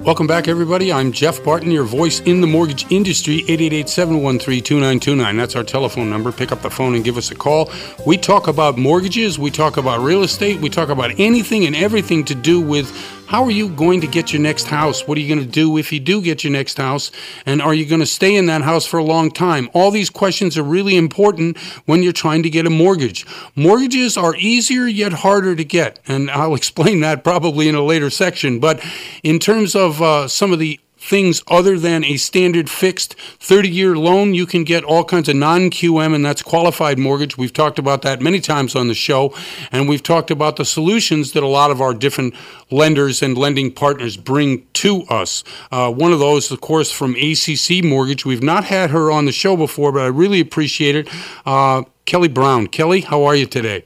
[0.08, 0.90] Welcome back, everybody.
[0.90, 3.42] I'm Jeff Barton, your voice in the mortgage industry.
[3.42, 5.36] 888-713-2929.
[5.36, 6.32] That's our telephone number.
[6.32, 7.70] Pick up the phone and give us a call.
[8.06, 9.38] We talk about mortgages.
[9.38, 10.62] We talk about real estate.
[10.62, 12.90] We talk about anything and everything to do with
[13.28, 15.06] how are you going to get your next house?
[15.06, 17.10] What are you going to do if you do get your next house?
[17.44, 19.68] And are you going to stay in that house for a long time?
[19.74, 23.26] All these questions are really important when you're trying to get a mortgage.
[23.54, 26.00] Mortgages are easier yet harder to get.
[26.08, 28.60] And I'll explain that probably in a later section.
[28.60, 28.82] But
[29.22, 33.96] in terms of uh, some of the things other than a standard fixed 30 year
[33.96, 37.38] loan, you can get all kinds of non QM, and that's qualified mortgage.
[37.38, 39.34] We've talked about that many times on the show,
[39.72, 42.34] and we've talked about the solutions that a lot of our different
[42.70, 45.44] lenders and lending partners bring to us.
[45.70, 48.26] Uh, one of those, of course, from ACC Mortgage.
[48.26, 51.08] We've not had her on the show before, but I really appreciate it.
[51.46, 52.66] Uh, Kelly Brown.
[52.66, 53.84] Kelly, how are you today?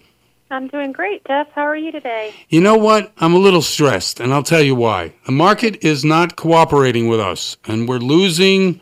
[0.52, 1.50] I'm doing great, Jeff.
[1.52, 2.34] How are you today?
[2.50, 3.10] You know what?
[3.16, 5.14] I'm a little stressed, and I'll tell you why.
[5.24, 8.80] The market is not cooperating with us, and we're losing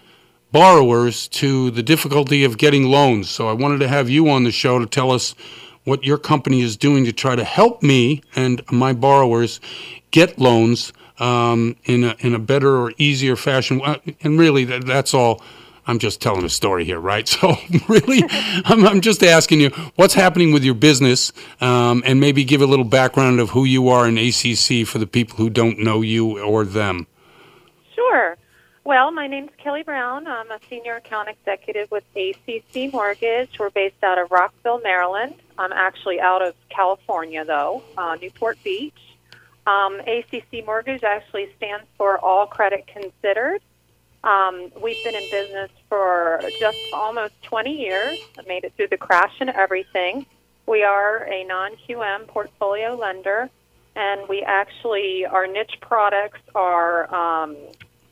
[0.50, 3.30] borrowers to the difficulty of getting loans.
[3.30, 5.36] So I wanted to have you on the show to tell us
[5.84, 9.60] what your company is doing to try to help me and my borrowers
[10.10, 13.80] get loans um, in a, in a better or easier fashion.
[14.22, 15.40] And really, that, that's all.
[15.86, 17.28] I'm just telling a story here, right?
[17.40, 17.56] So,
[17.88, 18.22] really,
[18.64, 22.66] I'm, I'm just asking you what's happening with your business, um, and maybe give a
[22.66, 26.38] little background of who you are in ACC for the people who don't know you
[26.38, 27.06] or them.
[27.94, 28.36] Sure.
[28.84, 30.26] Well, my name's Kelly Brown.
[30.26, 33.58] I'm a senior account executive with ACC Mortgage.
[33.58, 35.34] We're based out of Rockville, Maryland.
[35.58, 38.98] I'm actually out of California, though, uh, Newport Beach.
[39.66, 43.60] Um, ACC Mortgage actually stands for All Credit Considered.
[44.22, 48.18] Um, we've been in business for just almost 20 years.
[48.38, 50.26] I made it through the crash and everything.
[50.66, 53.48] We are a non QM portfolio lender,
[53.96, 57.56] and we actually, our niche products are um,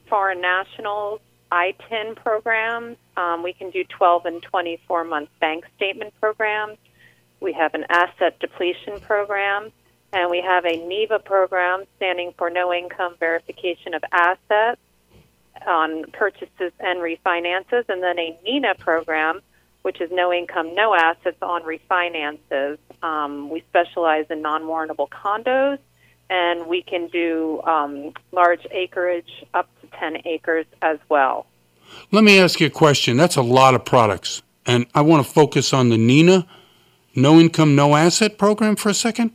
[0.08, 1.20] foreign nationals,
[1.52, 2.96] I 10 programs.
[3.16, 6.78] Um, we can do 12 and 24 month bank statement programs.
[7.40, 9.70] We have an asset depletion program,
[10.12, 14.80] and we have a NIVA program standing for No Income Verification of Assets
[15.66, 19.40] on purchases and refinances, and then a NINA program,
[19.82, 22.78] which is no income, no assets on refinances.
[23.02, 25.78] Um, we specialize in non warrantable condos,
[26.30, 31.46] and we can do um, large acreage up to 10 acres as well.
[32.12, 33.16] Let me ask you a question.
[33.16, 34.42] That's a lot of products.
[34.66, 36.46] And I want to focus on the NINA,
[37.14, 39.32] No Income, No Asset program for a second.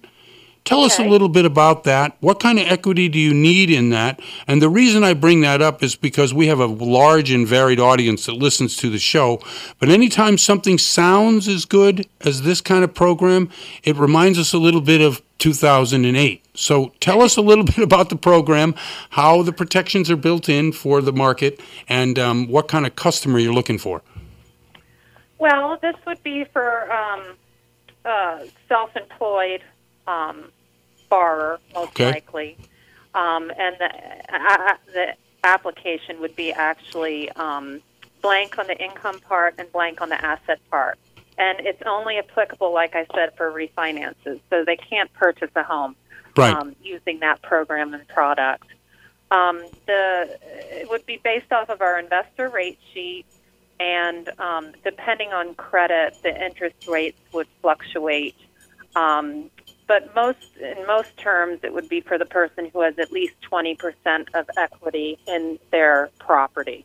[0.65, 2.15] Tell us a little bit about that.
[2.21, 4.21] What kind of equity do you need in that?
[4.47, 7.82] And the reason I bring that up is because we have a large and varied
[7.82, 9.41] audience that listens to the show.
[9.80, 13.49] But anytime something sounds as good as this kind of program,
[13.84, 16.45] it reminds us a little bit of 2008.
[16.54, 18.73] So tell us a little bit about the program,
[19.10, 23.38] how the protections are built in for the market, and um, what kind of customer
[23.38, 24.02] you're looking for.
[25.39, 27.36] Well, this would be for um,
[28.06, 29.62] uh, self employed
[30.08, 30.53] um,
[31.13, 32.12] borrower, most Okay.
[32.12, 32.58] likely.
[33.13, 33.89] Um, and the,
[34.34, 35.08] uh, the
[35.43, 37.82] application would be actually um,
[38.21, 40.97] blank on the income part and blank on the asset part.
[41.38, 44.39] And it's only applicable, like I said, for refinances.
[44.49, 45.95] So they can't purchase a home
[46.36, 46.56] Right.
[46.56, 48.65] um, using that program and product.
[49.30, 50.39] Um, the
[50.82, 53.26] it would be based off of our investor rate sheet,
[53.80, 58.36] and um, depending on credit, the interest rates would fluctuate.
[58.95, 59.52] Um,
[59.93, 63.36] but most, in most terms, it would be for the person who has at least
[63.51, 63.77] 20%
[64.34, 66.84] of equity in their property.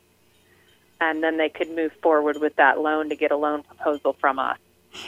[1.00, 4.38] And then they could move forward with that loan to get a loan proposal from
[4.38, 4.58] us.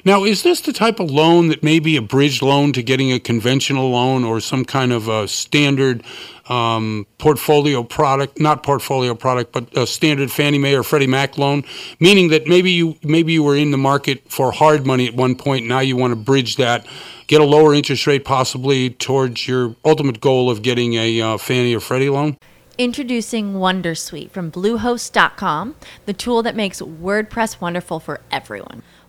[0.04, 3.12] Now, is this the type of loan that may be a bridge loan to getting
[3.12, 6.02] a conventional loan or some kind of a standard
[6.48, 11.64] um, portfolio product, not portfolio product, but a standard Fannie Mae or Freddie Mac loan?
[12.00, 15.34] Meaning that maybe you maybe you were in the market for hard money at one
[15.34, 16.86] point, now you want to bridge that,
[17.26, 21.74] get a lower interest rate possibly towards your ultimate goal of getting a uh, Fannie
[21.74, 22.36] or Freddie loan?
[22.78, 25.76] Introducing Wondersuite from Bluehost.com,
[26.06, 28.82] the tool that makes WordPress wonderful for everyone.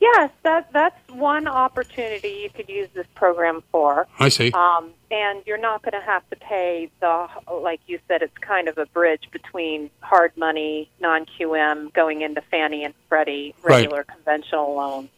[0.00, 4.06] Yes, that that's one opportunity you could use this program for.
[4.18, 4.50] I see.
[4.52, 8.22] Um, and you're not going to have to pay the like you said.
[8.22, 13.76] It's kind of a bridge between hard money, non-QM, going into Fannie and Freddie, Right.
[13.82, 15.10] regular conventional loans,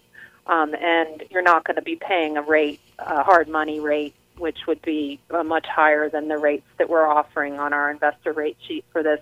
[0.49, 4.67] um, and you're not going to be paying a rate, a hard money rate, which
[4.67, 8.57] would be uh, much higher than the rates that we're offering on our investor rate
[8.67, 9.21] sheet for this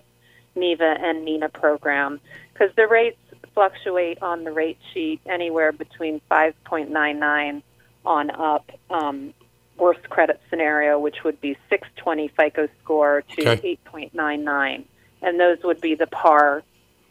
[0.55, 2.19] NIVA and NINA program,
[2.51, 3.17] because the rates
[3.53, 7.61] fluctuate on the rate sheet anywhere between 5.99
[8.05, 8.71] on up.
[8.89, 9.33] Um,
[9.81, 13.77] worst credit scenario, which would be 620 FICO score to Okay.
[13.85, 14.85] 8.99,
[15.21, 16.63] and those would be the par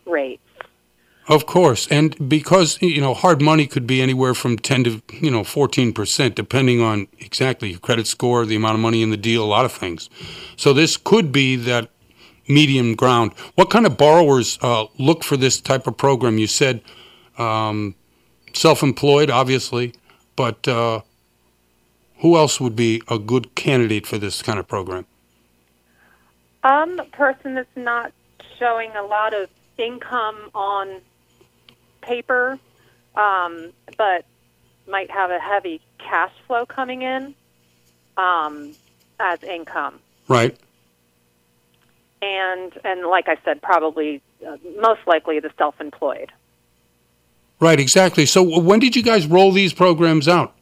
[0.07, 0.41] rates.
[1.29, 5.31] Of course, and because you know hard money could be anywhere from ten to you
[5.31, 9.17] know fourteen percent, depending on exactly your credit score, the amount of money in the
[9.17, 10.11] deal, a lot of things.
[10.57, 11.91] So this could be that
[12.51, 13.33] medium ground.
[13.55, 16.39] What kind of borrowers uh, look for this type of program?
[16.39, 16.83] You said
[17.39, 17.95] um,
[18.53, 19.95] self-employed, obviously,
[20.37, 21.01] but uh,
[22.19, 25.07] who else would be a good candidate for this kind of program?
[26.63, 28.13] Um, a person that's not
[28.59, 29.49] showing a lot of
[29.79, 31.01] income on
[32.03, 32.59] paper,
[33.15, 34.27] um, but
[34.87, 37.35] might have a heavy cash flow coming in
[38.17, 38.75] um,
[39.19, 40.01] as income.
[40.29, 40.57] Right.
[42.23, 46.31] And and like I said, probably uh, most likely the self-employed.
[47.61, 48.27] Right, exactly.
[48.27, 50.55] So when did you guys roll these programs out?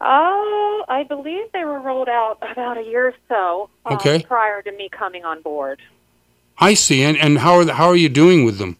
[0.00, 4.22] Oh, I believe they were rolled out about a year or so um, Okay.
[4.22, 5.80] prior to me coming on board.
[6.58, 7.02] I see.
[7.02, 8.76] And, and how, are the, how are you doing with them?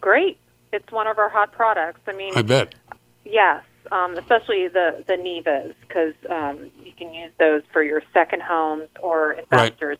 [0.00, 0.38] Great.
[0.72, 2.00] It's one of our hot products.
[2.06, 2.74] I mean, I bet.
[3.24, 6.70] yes, um, especially the the NIVAs because um,
[7.00, 9.98] can use those for your second homes or investors.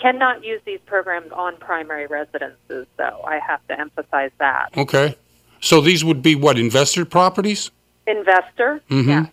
[0.00, 3.22] Cannot use these programs on primary residences, though.
[3.26, 4.70] I have to emphasize that.
[4.76, 5.14] Okay.
[5.60, 7.70] So these would be what, investor properties?
[8.06, 9.24] Investor, Mm-hmm.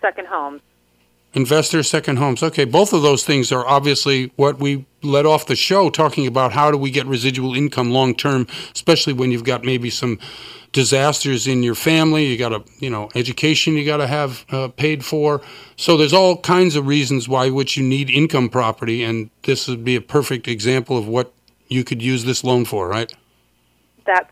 [0.00, 0.62] second homes.
[1.36, 2.42] Investor second homes.
[2.42, 6.52] Okay, both of those things are obviously what we led off the show talking about
[6.52, 10.18] how do we get residual income long term, especially when you've got maybe some
[10.72, 14.68] disasters in your family, you got a, you know, education you got to have uh,
[14.68, 15.42] paid for.
[15.76, 19.84] So there's all kinds of reasons why which you need income property and this would
[19.84, 21.34] be a perfect example of what
[21.68, 23.12] you could use this loan for, right?
[24.06, 24.30] That's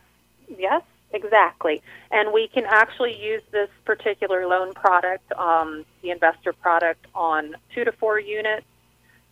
[0.57, 0.83] yes,
[1.13, 1.83] exactly.
[2.15, 7.83] And we can actually use this particular loan product, um, the investor product, on two
[7.83, 8.65] to four units,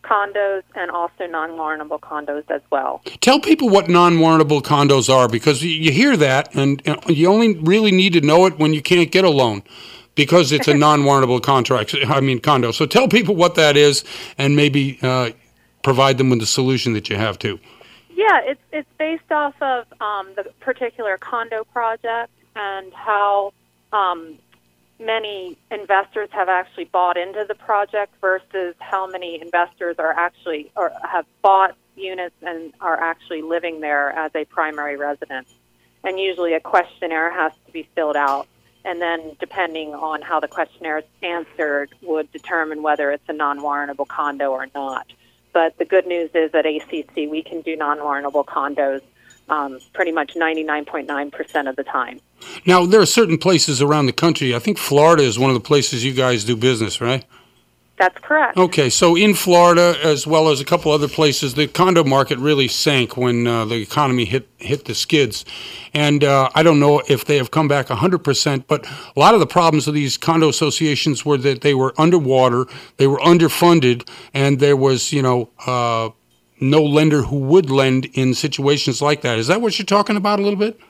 [0.02, 3.00] condos, and also non-warrantable condos as well.
[3.20, 7.92] Tell people what non-warrantable condos are because you hear that and uh, you only really
[7.92, 9.62] need to know it when you can't get a loan
[10.16, 11.94] because it's a non-warrantable contract.
[12.08, 12.72] I mean condo.
[12.72, 14.02] So tell people what that is
[14.38, 15.30] and maybe uh,
[15.84, 17.60] provide them with the solution that you have too.
[18.10, 23.52] Yeah, it's it's based off of um, the particular condo project and how
[23.92, 24.38] um,
[24.98, 30.92] many investors have actually bought into the project versus how many investors are actually or
[31.02, 35.48] have bought units and are actually living there as a primary residence.
[36.04, 38.48] And usually, a questionnaire has to be filled out,
[38.84, 44.08] and then depending on how the questionnaire is answered, would determine whether it's a non-warrantable
[44.08, 45.06] condo or not.
[45.52, 49.02] But the good news is at ACC, we can do non-warrantable condos
[49.48, 52.20] um, pretty much 99.9% of the time.
[52.66, 54.54] Now there are certain places around the country.
[54.54, 57.24] I think Florida is one of the places you guys do business, right?
[58.02, 58.56] That's correct.
[58.56, 62.66] Okay, so in Florida as well as a couple other places, the condo market really
[62.66, 65.44] sank when uh, the economy hit hit the skids,
[65.94, 68.66] and uh, I don't know if they have come back hundred percent.
[68.66, 72.66] But a lot of the problems of these condo associations were that they were underwater,
[72.96, 76.08] they were underfunded, and there was you know uh,
[76.58, 79.38] no lender who would lend in situations like that.
[79.38, 80.80] Is that what you're talking about a little bit?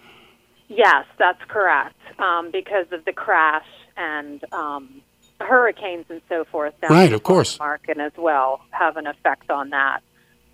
[0.74, 1.96] Yes, that's correct.
[2.18, 3.66] Um, because of the crash
[3.96, 5.02] and um,
[5.40, 7.56] hurricanes and so forth down Right, of course.
[7.56, 10.02] the market as well have an effect on that.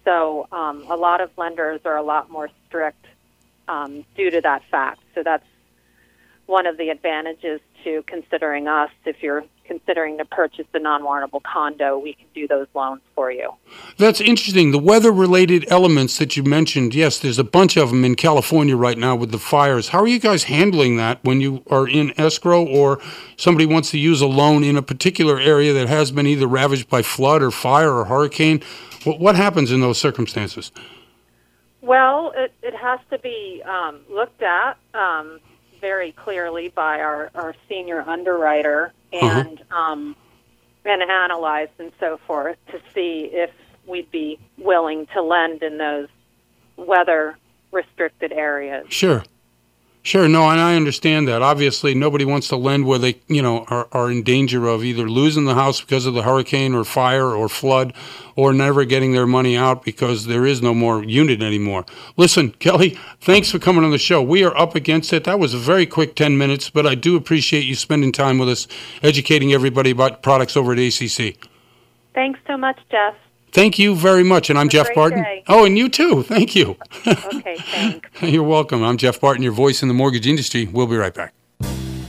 [0.04, 3.04] So um, a lot of lenders are a lot more strict
[3.68, 5.00] um, due to that fact.
[5.14, 5.44] So that's
[6.46, 8.90] one of the advantages to considering us.
[9.04, 13.52] If you're considering to purchase a non-warrantable condo, we can do those loans for you.
[13.98, 14.72] That's interesting.
[14.72, 18.76] The weather related elements that you mentioned, yes, there's a bunch of them in California
[18.76, 19.88] right now with the fires.
[19.88, 23.00] How are you guys handling that when you are in escrow or
[23.36, 26.88] somebody wants to use a loan in a particular area that has been either ravaged
[26.88, 28.62] by flood or fire or hurricane?
[29.04, 30.72] What, what happens in those circumstances?
[31.82, 35.40] Well, it, it has to be um, looked at um,
[35.80, 40.16] very clearly by our, our senior underwriter and um,
[40.84, 43.50] and analyzed and so forth to see if
[43.86, 46.08] we'd be willing to lend in those
[46.76, 47.36] weather
[47.72, 48.86] restricted areas.
[48.88, 49.22] Sure.
[50.02, 51.42] Sure, no, and I understand that.
[51.42, 55.08] Obviously, nobody wants to lend where they, you know, are, are in danger of either
[55.08, 57.92] losing the house because of the hurricane or fire or flood
[58.36, 61.84] or never getting their money out because there is no more unit anymore.
[62.16, 64.22] Listen, Kelly, thanks for coming on the show.
[64.22, 65.24] We are up against it.
[65.24, 68.48] That was a very quick 10 minutes, but I do appreciate you spending time with
[68.48, 68.68] us,
[69.02, 71.36] educating everybody about products over at ACC.
[72.14, 73.14] Thanks so much, Jeff.
[73.52, 75.22] Thank you very much, and I'm Jeff Barton.
[75.22, 75.42] day.
[75.48, 76.22] Oh, and you too.
[76.22, 76.76] Thank you.
[77.06, 78.08] Okay, thanks.
[78.22, 78.82] You're welcome.
[78.84, 80.66] I'm Jeff Barton, your voice in the mortgage industry.
[80.66, 81.34] We'll be right back.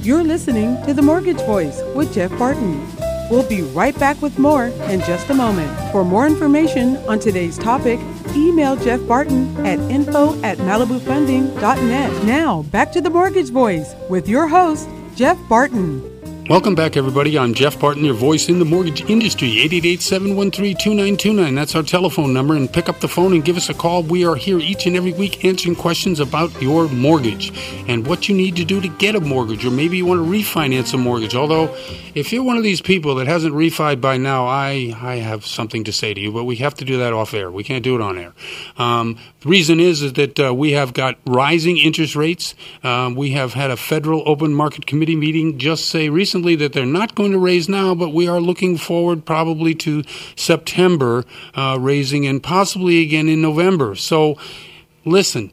[0.01, 2.85] You're listening to The Mortgage Voice with Jeff Barton.
[3.29, 5.69] We'll be right back with more in just a moment.
[5.91, 7.99] For more information on today's topic,
[8.35, 12.23] email Jeff Barton at info at malibufunding.net.
[12.25, 16.01] Now, back to The Mortgage Voice with your host, Jeff Barton.
[16.49, 17.37] Welcome back, everybody.
[17.37, 19.49] I'm Jeff Barton, your voice in the mortgage industry.
[19.69, 21.53] 888-713-2929.
[21.53, 22.55] That's our telephone number.
[22.55, 24.01] And pick up the phone and give us a call.
[24.01, 27.51] We are here each and every week answering questions about your mortgage
[27.87, 30.27] and what you need to do to get a mortgage, or maybe you want to
[30.27, 31.35] refinance a mortgage.
[31.35, 31.71] Although,
[32.15, 35.83] if you're one of these people that hasn't refied by now, I, I have something
[35.83, 37.51] to say to you, but we have to do that off air.
[37.51, 38.33] We can't do it on air.
[38.75, 42.55] Um, the reason is, is that uh, we have got rising interest rates.
[42.83, 46.85] Um, we have had a federal open market committee meeting just say recently that they're
[46.85, 50.03] not going to raise now, but we are looking forward probably to
[50.35, 51.25] September
[51.55, 53.95] uh, raising and possibly again in November.
[53.95, 54.37] So,
[55.05, 55.51] listen,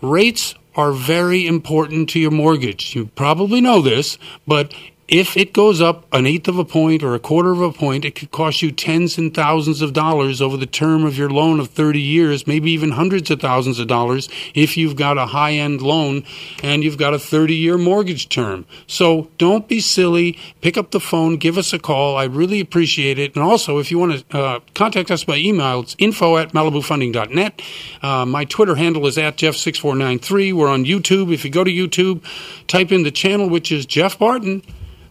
[0.00, 2.94] rates are very important to your mortgage.
[2.94, 4.74] You probably know this, but
[5.06, 8.06] if it goes up an eighth of a point or a quarter of a point,
[8.06, 11.60] it could cost you tens and thousands of dollars over the term of your loan
[11.60, 15.52] of 30 years, maybe even hundreds of thousands of dollars if you've got a high
[15.52, 16.24] end loan
[16.62, 18.64] and you've got a 30 year mortgage term.
[18.86, 20.38] So don't be silly.
[20.62, 22.16] Pick up the phone, give us a call.
[22.16, 23.34] I really appreciate it.
[23.34, 27.60] And also, if you want to uh, contact us by email, it's info at malibufunding.net.
[28.00, 30.54] Uh, my Twitter handle is at Jeff6493.
[30.54, 31.32] We're on YouTube.
[31.32, 32.24] If you go to YouTube,
[32.68, 34.62] type in the channel, which is Jeff Barton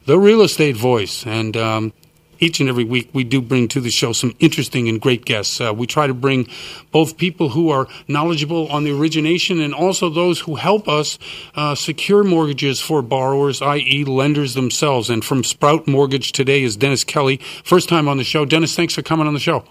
[0.06, 1.26] the real estate voice.
[1.26, 1.94] And um,
[2.40, 5.62] each and every week, we do bring to the show some interesting and great guests.
[5.62, 6.48] Uh, we try to bring
[6.92, 11.18] both people who are knowledgeable on the origination and also those who help us
[11.56, 15.10] uh, secure mortgages for borrowers, i.e., lenders themselves.
[15.10, 17.38] And from Sprout Mortgage today is Dennis Kelly.
[17.64, 18.46] First time on the show.
[18.46, 19.64] Dennis, thanks for coming on the show.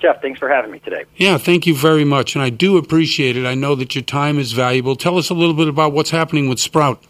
[0.00, 1.04] Jeff, thanks for having me today.
[1.16, 2.34] Yeah, thank you very much.
[2.34, 3.46] And I do appreciate it.
[3.46, 4.96] I know that your time is valuable.
[4.96, 7.04] Tell us a little bit about what's happening with Sprout.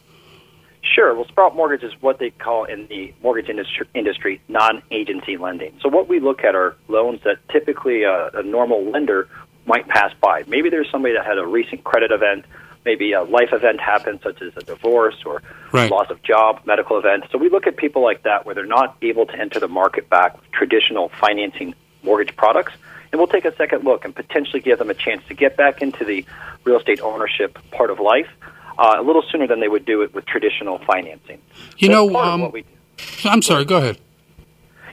[0.92, 1.14] Sure.
[1.14, 5.78] Well, Sprout Mortgage is what they call in the mortgage industry, industry non-agency lending.
[5.80, 9.28] So what we look at are loans that typically a, a normal lender
[9.64, 10.44] might pass by.
[10.46, 12.44] Maybe there's somebody that had a recent credit event,
[12.84, 15.90] maybe a life event happened, such as a divorce or right.
[15.90, 17.24] loss of job, medical event.
[17.30, 20.10] So we look at people like that where they're not able to enter the market
[20.10, 22.74] back with traditional financing mortgage products.
[23.12, 25.80] And we'll take a second look and potentially give them a chance to get back
[25.80, 26.26] into the
[26.64, 28.28] real estate ownership part of life
[28.78, 31.38] uh, a little sooner than they would do it with traditional financing.
[31.78, 32.64] You So know, um, what we-
[33.24, 33.98] I'm sorry, go ahead.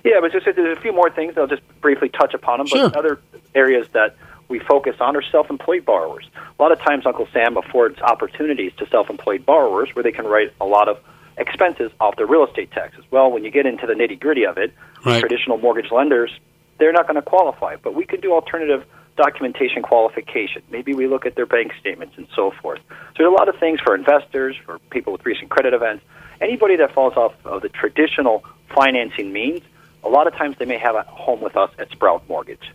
[0.03, 1.37] yeah, but just there's a few more things.
[1.37, 2.67] I'll just briefly touch upon them.
[2.67, 2.89] Sure.
[2.89, 3.19] But other
[3.55, 4.15] areas that
[4.47, 6.27] we focus on are self-employed borrowers.
[6.37, 10.51] A lot of times, Uncle Sam affords opportunities to self-employed borrowers where they can write
[10.59, 10.97] a lot of
[11.37, 13.03] expenses off their real estate taxes.
[13.11, 14.73] Well, when you get into the nitty-gritty of it,
[15.05, 15.19] Right.
[15.19, 16.31] traditional mortgage lenders
[16.79, 17.75] they're not going to qualify.
[17.75, 18.85] But we could do alternative
[19.19, 20.63] documentation qualification.
[20.71, 22.79] Maybe we look at their bank statements and so forth.
[22.87, 26.05] So there's a lot of things for investors, for people with recent credit events,
[26.39, 29.61] anybody that falls off of the traditional financing means.
[30.05, 32.71] A lot of times they may have a home with us at Sprout Mortgage.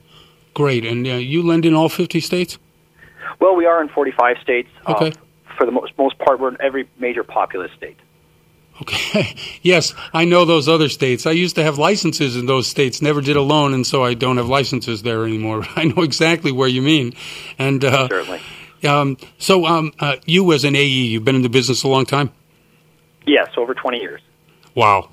[0.52, 0.84] Great.
[0.84, 2.58] And uh, you lend in all 50 states?
[3.40, 4.68] Well, we are in 45 states.
[4.86, 5.08] Okay.
[5.08, 5.12] Uh,
[5.56, 7.96] for the most, most part, we're in every major populous state.
[8.82, 9.34] Okay.
[9.62, 11.26] yes, I know those other states.
[11.26, 14.14] I used to have licenses in those states, never did a loan, and so I
[14.14, 15.64] don't have licenses there anymore.
[15.76, 17.14] I know exactly where you mean.
[17.58, 18.40] And uh, Certainly.
[18.84, 22.04] Um, so, um, uh, you as an AE, you've been in the business a long
[22.04, 22.30] time?
[23.26, 24.20] Yes, over 20 years.
[24.74, 25.08] Wow.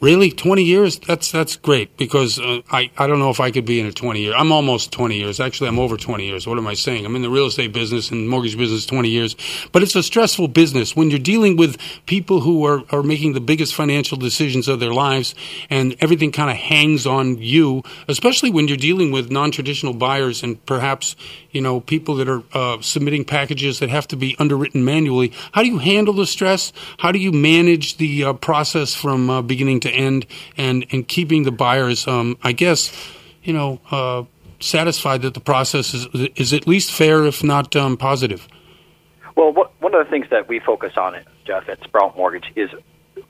[0.00, 0.30] Really?
[0.30, 0.98] 20 years?
[0.98, 3.96] That's that's great because uh, I, I don't know if I could be in it
[3.96, 4.34] 20 years.
[4.36, 5.40] I'm almost 20 years.
[5.40, 6.46] Actually, I'm over 20 years.
[6.46, 7.06] What am I saying?
[7.06, 9.34] I'm in the real estate business and mortgage business 20 years.
[9.72, 13.40] But it's a stressful business when you're dealing with people who are, are making the
[13.40, 15.34] biggest financial decisions of their lives
[15.70, 20.64] and everything kind of hangs on you, especially when you're dealing with non-traditional buyers and
[20.66, 21.16] perhaps,
[21.50, 25.32] you know, people that are uh, submitting packages that have to be underwritten manually.
[25.52, 26.74] How do you handle the stress?
[26.98, 30.26] How do you manage the uh, process from uh, beginning to end
[30.56, 32.92] and, and keeping the buyers, um, I guess,
[33.42, 34.24] you know, uh,
[34.60, 38.48] satisfied that the process is, is at least fair, if not um, positive?
[39.36, 42.52] Well, what, one of the things that we focus on, it, Jeff, at Sprout Mortgage
[42.56, 42.70] is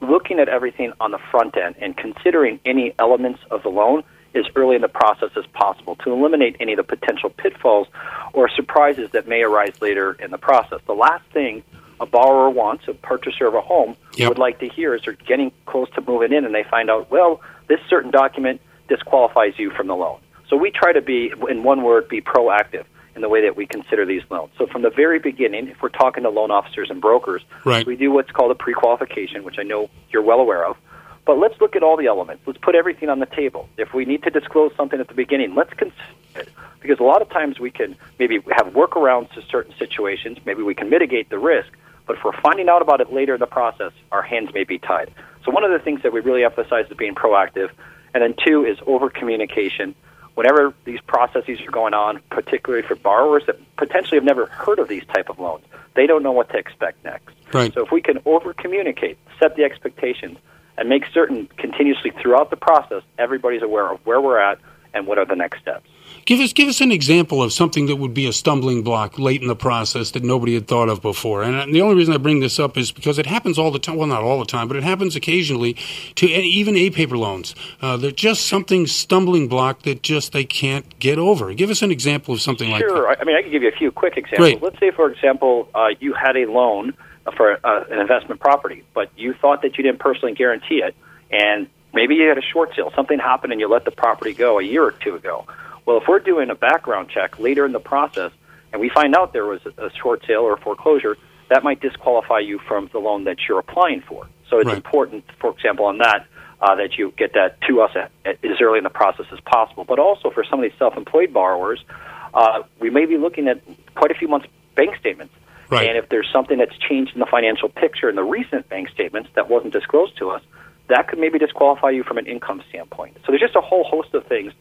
[0.01, 4.03] looking at everything on the front end and considering any elements of the loan
[4.35, 7.87] as early in the process as possible to eliminate any of the potential pitfalls
[8.33, 10.81] or surprises that may arise later in the process.
[10.87, 11.62] The last thing
[12.01, 13.97] a borrower wants, a purchaser of a home,
[14.28, 17.11] would like to hear is they're getting close to moving in and they find out,
[17.11, 20.18] well, this certain document disqualifies you from the loan.
[20.49, 22.84] So we try to be, in one word, be proactive
[23.16, 24.53] in the way that we consider these loans.
[24.59, 27.86] So from the very beginning, if we're talking to loan officers and brokers, Right.
[27.86, 30.76] we do what's called a pre-qualification, which I know you're well aware of.
[31.24, 32.42] But let's look at all the elements.
[32.47, 33.68] Let's put everything on the table.
[33.78, 36.03] If we need to disclose something at the beginning, let's consider
[36.36, 36.49] it.
[36.80, 40.36] Because a lot of times we can maybe have workarounds to certain situations.
[40.45, 41.68] Maybe we can mitigate the risk.
[42.07, 44.79] But if we're finding out about it later in the process, our hands may be
[44.79, 45.11] tied.
[45.45, 47.71] So one of the things that we really emphasize is being proactive.
[48.13, 49.95] And then two is over communication.
[50.35, 54.89] Whenever these processes are going on, particularly for borrowers that potentially have never heard of
[54.89, 57.35] these type of loans, they don't know what to expect next.
[57.53, 57.73] Right.
[57.73, 60.39] So if we can over communicate, set the expectations,
[60.77, 64.59] and make certain continuously throughout the process everybody's aware of where we're at
[64.93, 65.89] and what are the next steps.
[66.27, 69.43] Give us give us an example of something that would be a stumbling block late
[69.43, 71.43] in the process that nobody had thought of before.
[71.43, 73.79] And uh, the only reason I bring this up is because it happens all the
[73.79, 73.97] time.
[73.97, 75.75] Well, not all the time, but it happens occasionally
[76.16, 77.55] to even A paper loans.
[77.83, 81.53] Uh, they're just something stumbling block that just they can't get over.
[81.53, 82.89] Give us an example of something like that.
[82.89, 83.20] Sure.
[83.20, 84.39] I mean, I can give you a few quick examples.
[84.39, 84.62] Great.
[84.62, 86.95] Let's say, for example, uh, you had a loan
[87.37, 90.95] for uh, an investment property, but you thought that you didn't personally guarantee it,
[91.31, 92.93] and maybe you had a short sale.
[92.95, 95.47] Something happened, and you let the property go a year or two ago.
[95.87, 98.32] Well, if we're doing a background check later in the process,
[98.72, 101.16] and we find out there was a, short sale or a foreclosure,
[101.51, 104.26] that might disqualify you from the loan that you're applying for.
[104.49, 104.76] So it's Right.
[104.76, 106.26] important, for example, on that.
[106.62, 109.41] Uh, that you get that to us at, at, as early in the process as
[109.41, 109.85] possible.
[109.85, 111.85] But also for some of these self-employed borrowers,
[112.32, 113.61] uh, we may be looking at
[113.95, 115.35] quite a few months bank statements.
[115.68, 115.89] Right.
[115.89, 119.28] And if there's something that's changed in the financial picture in the recent bank statements
[119.35, 120.43] that wasn't disclosed to us,
[120.89, 123.16] that could maybe disqualify you from an income standpoint.
[123.26, 124.53] So there's just a whole host of things.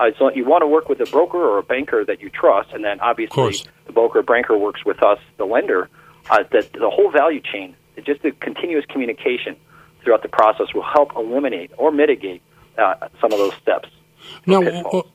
[0.00, 2.72] Uh, so you want to work with a broker or a banker that you trust,
[2.72, 3.54] and then obviously
[3.86, 5.90] the broker or banker works with us, the lender.
[6.30, 7.74] Uh, that the whole value chain,
[8.04, 9.56] just the continuous communication
[10.02, 12.40] throughout the process will help eliminate or mitigate
[12.78, 13.88] uh, some of those steps.
[14.46, 14.60] Now,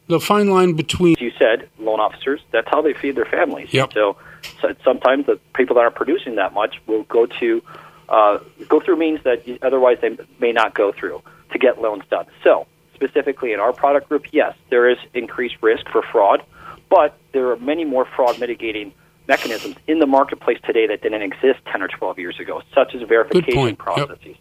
[0.08, 3.74] the fine line between As you said, loan officers, that's how they feed their families.
[3.74, 3.94] Yep.
[3.94, 4.18] So,
[4.62, 7.64] so sometimes the people that aren't producing that much will go to
[8.10, 12.26] uh, go through means that otherwise they may not go through to get loans done.
[12.44, 16.43] So, specifically in our product group, yes, there is increased risk for fraud,
[16.89, 18.93] but there are many more fraud mitigating
[19.28, 23.02] mechanisms in the marketplace today that didn't exist 10 or 12 years ago, such as
[23.08, 23.78] verification point.
[23.78, 24.08] Yep.
[24.08, 24.36] processes.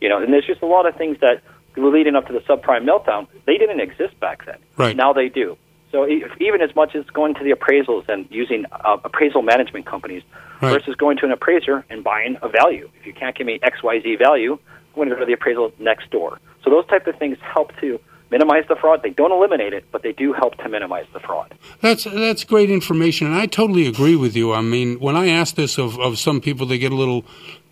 [0.00, 1.42] You know, and there's just a lot of things that
[1.76, 3.26] were leading up to the subprime meltdown.
[3.46, 4.58] They didn't exist back then.
[4.76, 4.96] Right.
[4.96, 5.56] Now they do.
[5.92, 10.22] So even as much as going to the appraisals and using uh, appraisal management companies
[10.62, 10.72] Right.
[10.74, 12.90] versus going to an appraiser and buying a value.
[13.00, 15.32] If you can't give me X, Y, Z value, I'm going to go to the
[15.32, 16.38] appraisal next door.
[16.64, 18.00] So those type of things help to
[18.30, 19.02] minimize the fraud.
[19.02, 21.54] They don't eliminate it, but they do help to minimize the fraud.
[21.80, 24.52] That's that's great information, and I totally agree with you.
[24.52, 27.24] I mean, when I ask this of, of some people, they get a little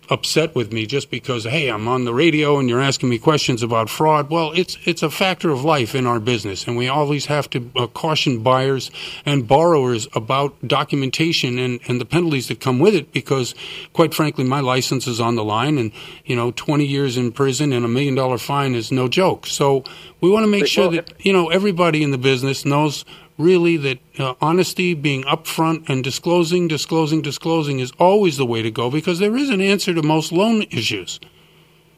[0.09, 3.61] upset with me just because hey, I'm on the radio and you're asking me questions
[3.61, 4.29] about fraud.
[4.29, 7.71] Well, it's it's a factor of life in our business, and we always have to
[7.75, 8.91] uh, caution buyers
[9.25, 13.11] and borrowers about documentation and, and the penalties that come with it.
[13.11, 13.53] Because,
[13.93, 15.91] quite frankly, my license is on the line, and
[16.25, 19.45] you know, 20 years in prison and a million dollar fine is no joke.
[19.45, 19.83] So
[20.21, 23.05] we want to make sure that you know everybody in the business knows
[23.39, 28.69] really that uh, honesty, being upfront, and disclosing, disclosing, disclosing is always the way to
[28.69, 31.19] go because there is an answer to most loan issues.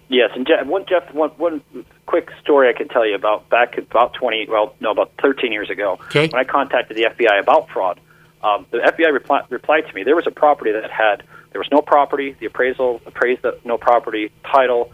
[0.08, 1.62] Yes, and Jeff, one Jeff, one, one
[2.06, 5.70] quick story I can tell you about back about twenty, well, no, about thirteen years
[5.70, 6.28] ago, Okay.
[6.28, 8.00] when I contacted the FBI about fraud.
[8.44, 10.04] Um, the FBI repli- replied to me.
[10.04, 12.36] There was a property that had there was no property.
[12.40, 14.92] The appraisal appraised the no property title,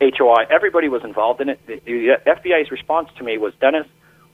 [0.00, 0.46] HOI.
[0.50, 1.60] Everybody was involved in it.
[1.66, 3.86] The, the FBI's response to me was, Dennis,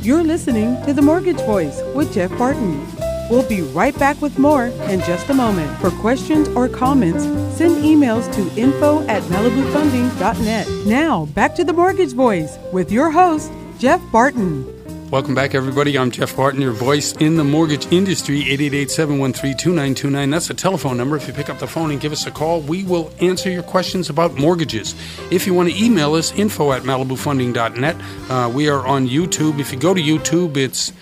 [0.00, 2.86] You're listening to The Mortgage Voice with Jeff Barton.
[3.28, 5.76] We'll be right back with more in just a moment.
[5.80, 7.24] For questions or comments,
[7.56, 10.68] send emails to info at malibufunding.net.
[10.86, 13.50] Now, back to the Mortgage Voice with your host,
[13.80, 14.75] Jeff Barton.
[15.10, 15.96] Welcome back, everybody.
[15.96, 18.42] I'm Jeff Barton, your voice in the mortgage industry.
[18.42, 20.32] 888-713-2929.
[20.32, 21.14] That's the telephone number.
[21.16, 23.62] If you pick up the phone and give us a call, we will answer your
[23.62, 24.96] questions about mortgages.
[25.30, 27.96] If you want to email us, info at malibufunding.net.
[28.28, 29.60] Uh, we are on YouTube.
[29.60, 30.92] If you go to YouTube, it's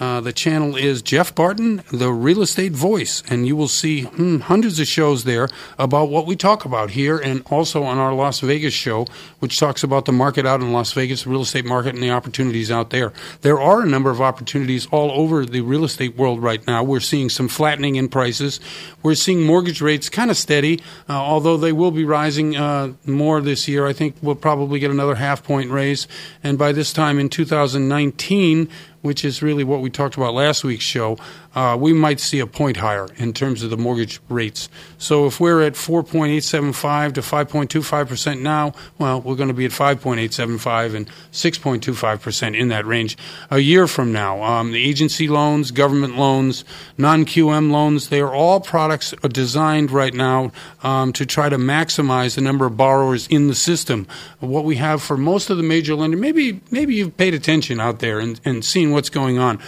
[0.00, 4.38] uh, the channel is Jeff Barton, the real estate voice, and you will see hmm,
[4.38, 8.40] hundreds of shows there about what we talk about here and also on our Las
[8.40, 9.06] Vegas show,
[9.40, 12.10] which talks about the market out in Las Vegas, the real estate market, and the
[12.10, 13.12] opportunities out there.
[13.40, 16.84] There are a number of opportunities all over the real estate world right now.
[16.84, 18.60] We're seeing some flattening in prices.
[19.02, 23.40] We're seeing mortgage rates kind of steady, uh, although they will be rising uh, more
[23.40, 23.86] this year.
[23.86, 26.06] I think we'll probably get another half point raise.
[26.42, 28.68] And by this time in 2019,
[29.08, 31.16] which is really what we talked about last week's show,
[31.54, 34.68] uh, we might see a point higher in terms of the mortgage rates.
[34.98, 39.70] So if we're at 4.875 to 5.25 percent now, well, we're going to be at
[39.70, 43.16] 5.875 and 6.25 percent in that range
[43.50, 44.42] a year from now.
[44.42, 46.64] Um, the agency loans, government loans,
[46.96, 52.40] non-QM loans, they are all products designed right now um, to try to maximize the
[52.40, 54.06] number of borrowers in the system.
[54.40, 58.00] What we have for most of the major lenders, maybe maybe you've paid attention out
[58.00, 59.58] there and, and seen what's going on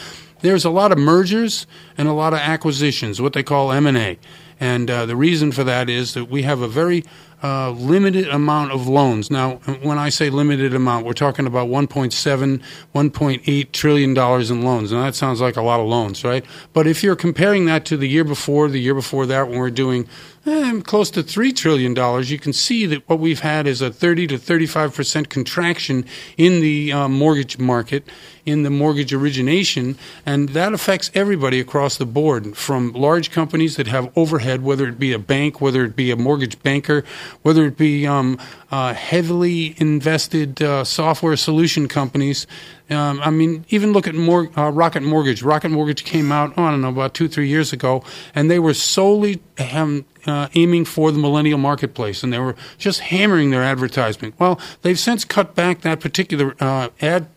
[0.43, 1.67] there's a lot of mergers
[1.97, 4.19] and a lot of acquisitions, what they call M&A.
[4.59, 7.05] And uh, the reason for that is that we have a very
[7.43, 9.31] uh, limited amount of loans.
[9.31, 12.63] Now, when I say limited amount, we're talking about 1.7,
[12.95, 14.93] 1.8 trillion dollars in loans.
[14.93, 16.45] Now, that sounds like a lot of loans, right?
[16.75, 19.71] But if you're comparing that to the year before, the year before that, when we're
[19.71, 20.07] doing
[20.47, 24.29] eh, close to $3 trillion, you can see that what we've had is a 30
[24.29, 26.05] to 35% contraction
[26.37, 28.05] in the uh, mortgage market,
[28.47, 33.87] in the mortgage origination, and that affects everybody across the board from large companies that
[33.87, 37.05] have overhead, whether it be a bank, whether it be a mortgage banker,
[37.43, 38.39] whether it be um,
[38.71, 42.47] uh, heavily invested uh, software solution companies.
[42.91, 45.43] Um, I mean, even look at Mor- uh, Rocket Mortgage.
[45.43, 48.03] Rocket Mortgage came out, oh, I don't know, about two, three years ago,
[48.35, 49.41] and they were solely
[49.73, 54.35] um, uh, aiming for the millennial marketplace, and they were just hammering their advertisement.
[54.39, 57.29] Well, they've since cut back that particular uh, ad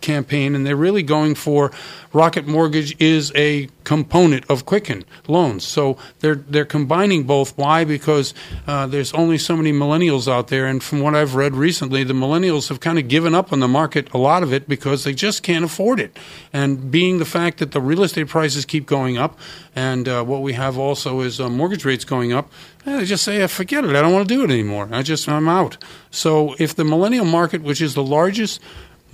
[0.00, 1.72] campaign, and they're really going for
[2.16, 5.64] Rocket Mortgage is a component of Quicken loans.
[5.64, 7.56] So they're they're combining both.
[7.58, 7.84] Why?
[7.84, 8.32] Because
[8.66, 12.14] uh, there's only so many millennials out there, and from what I've read recently, the
[12.14, 15.12] millennials have kind of given up on the market, a lot of it, because they
[15.12, 16.16] just can't afford it.
[16.54, 19.38] And being the fact that the real estate prices keep going up,
[19.74, 22.50] and uh, what we have also is uh, mortgage rates going up,
[22.86, 23.94] they just say, "Forget it.
[23.94, 24.88] I don't want to do it anymore.
[24.90, 25.76] I just I'm out."
[26.10, 28.62] So if the millennial market, which is the largest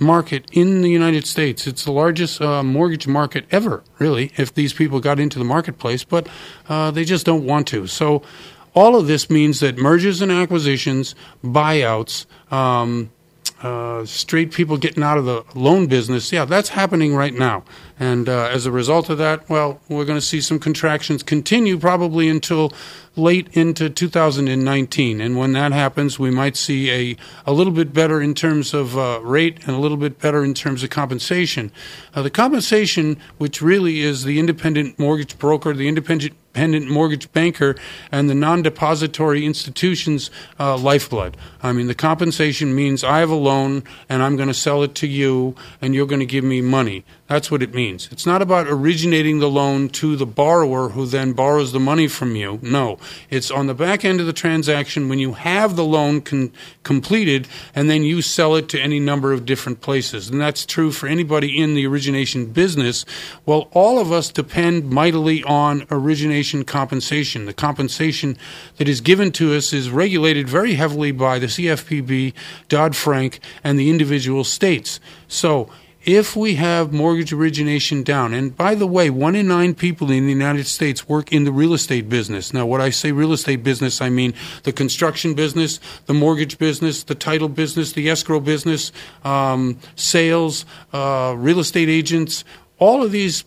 [0.03, 1.65] market in the United States.
[1.65, 6.03] It's the largest uh, mortgage market ever, really, if these people got into the marketplace,
[6.03, 6.27] but
[6.69, 7.87] uh, they just don't want to.
[7.87, 8.21] So,
[8.75, 13.11] all of this means that mergers and acquisitions, buyouts, um,
[13.63, 17.63] uh, straight people getting out of the loan business, yeah, that's happening right now.
[17.97, 21.77] And uh, as a result of that, well, we're going to see some contractions continue
[21.79, 22.73] probably until
[23.15, 25.21] late into 2019.
[25.21, 28.97] And when that happens, we might see a, a little bit better in terms of
[28.97, 31.71] uh, rate and a little bit better in terms of compensation.
[32.15, 37.75] Uh, the compensation, which really is the independent mortgage broker, the independent independent mortgage banker
[38.11, 41.35] and the non depository institution's uh, lifeblood.
[41.63, 44.93] I mean, the compensation means I have a loan and I'm going to sell it
[44.95, 47.05] to you and you're going to give me money.
[47.27, 48.09] That's what it means.
[48.11, 52.35] It's not about originating the loan to the borrower who then borrows the money from
[52.35, 52.59] you.
[52.61, 52.99] No.
[53.29, 56.51] It's on the back end of the transaction when you have the loan con-
[56.83, 60.29] completed and then you sell it to any number of different places.
[60.29, 63.05] And that's true for anybody in the origination business.
[63.45, 67.45] Well, all of us depend mightily on origination compensation.
[67.45, 68.37] The compensation
[68.77, 72.33] that is given to us is regulated very heavily by the CFPB,
[72.69, 74.99] Dodd Frank, and the individual states.
[75.27, 75.69] So,
[76.05, 80.25] if we have mortgage origination down, and by the way, one in nine people in
[80.25, 82.53] the United States work in the real estate business.
[82.53, 84.33] Now, what I say real estate business, I mean
[84.63, 88.91] the construction business, the mortgage business, the title business, the escrow business,
[89.23, 92.43] um, sales, uh, real estate agents.
[92.79, 93.45] All of these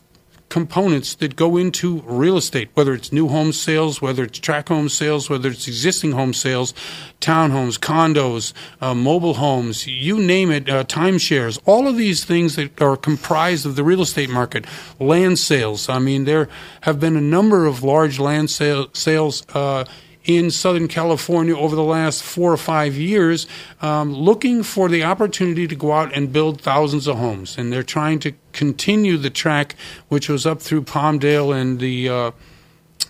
[0.49, 4.89] components that go into real estate, whether it's new home sales, whether it's track home
[4.89, 6.73] sales, whether it's existing home sales,
[7.21, 12.81] townhomes, condos, uh, mobile homes, you name it, uh, timeshares, all of these things that
[12.81, 14.65] are comprised of the real estate market,
[15.01, 15.89] land sales.
[15.89, 16.49] I mean, there
[16.83, 19.85] have been a number of large land sale, sales uh,
[20.27, 23.47] in Southern California over the last four or five years
[23.81, 27.57] um, looking for the opportunity to go out and build thousands of homes.
[27.57, 29.77] And they're trying to continue the track,
[30.09, 32.31] which was up through Palmdale and the uh,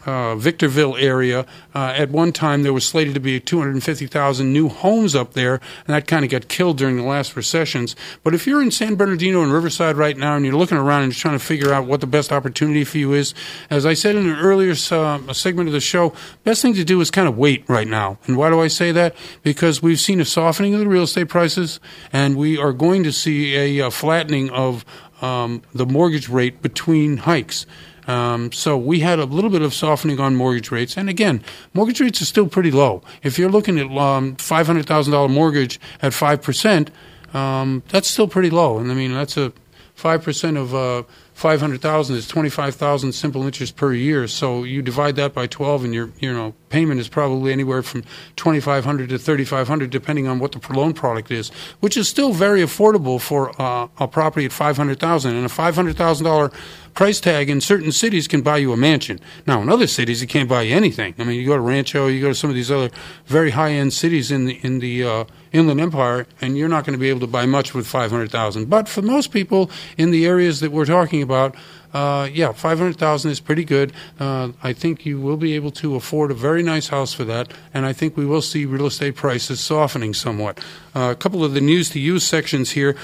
[0.06, 1.44] uh, Victorville area.
[1.74, 5.54] Uh, at one time, there was slated to be 250,000 new homes up there,
[5.86, 7.96] and that kind of got killed during the last recessions.
[8.22, 11.12] But if you're in San Bernardino and Riverside right now, and you're looking around and
[11.12, 13.34] trying to figure out what the best opportunity for you is,
[13.68, 16.14] as I said in an earlier uh, segment of the show,
[16.44, 18.18] best thing to do is kind of wait right now.
[18.26, 19.14] And why do I say that?
[19.42, 21.80] Because we've seen a softening of the real estate prices,
[22.12, 24.84] and we are going to see a, uh, flattening of
[25.20, 27.66] um, the mortgage rate between hikes.
[28.06, 31.42] Um, so we had a little bit of softening on mortgage rates, and again,
[31.74, 33.02] mortgage rates are still pretty low.
[33.22, 36.90] If you're looking at um, five hundred thousand dollar mortgage at five percent,
[37.34, 38.78] um, that's still pretty low.
[38.78, 39.52] And I mean, that's a
[39.94, 41.02] five percent of uh,
[41.36, 44.26] five hundred thousand is twenty five thousand simple interest per year.
[44.26, 48.04] So you divide that by twelve, and your you know payment is probably anywhere from
[48.36, 51.94] twenty five hundred to thirty five hundred, depending on what the loan product is, which
[51.98, 55.74] is still very affordable for uh, a property at five hundred thousand and a five
[55.74, 56.50] hundred thousand dollar
[56.94, 59.20] price tag in certain cities can buy you a mansion.
[59.46, 61.14] Now, in other cities, it can't buy you anything.
[61.18, 62.90] I mean, you go to Rancho, you go to some of these other
[63.26, 66.94] very high end cities in the in the uh, Inland Empire, and you're not going
[66.94, 68.70] to be able to buy much with five hundred thousand.
[68.70, 71.56] But for most people in the areas that we're talking about.
[71.92, 73.92] Uh, yeah, five hundred thousand is pretty good.
[74.20, 77.52] Uh, I think you will be able to afford a very nice house for that,
[77.74, 80.58] and I think we will see real estate prices softening somewhat.
[80.94, 82.96] Uh, a couple of the news to use sections here.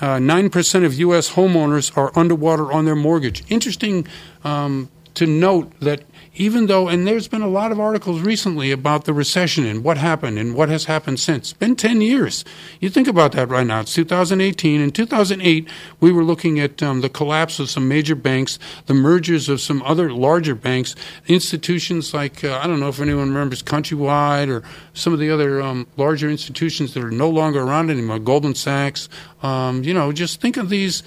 [0.00, 1.32] Uh, 9% of U.S.
[1.32, 3.44] homeowners are underwater on their mortgage.
[3.50, 4.08] Interesting
[4.44, 6.02] um, to note that
[6.34, 9.98] even though, and there's been a lot of articles recently about the recession and what
[9.98, 11.50] happened and what has happened since.
[11.50, 12.44] It's been 10 years.
[12.78, 13.80] You think about that right now.
[13.80, 14.80] It's 2018.
[14.80, 15.68] In 2008,
[15.98, 19.82] we were looking at um, the collapse of some major banks, the mergers of some
[19.82, 20.94] other larger banks,
[21.26, 24.62] institutions like, uh, I don't know if anyone remembers Countrywide or
[24.94, 29.08] some of the other um, larger institutions that are no longer around anymore, Goldman Sachs.
[29.42, 31.02] Um, you know, just think of these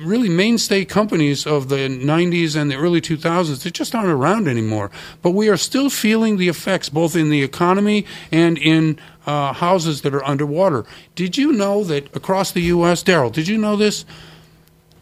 [0.00, 4.90] really mainstay companies of the 90s and the early 2000s that just aren't around anymore.
[5.22, 10.02] But we are still feeling the effects both in the economy and in uh, houses
[10.02, 10.84] that are underwater.
[11.14, 14.04] Did you know that across the U.S., Daryl, did you know this?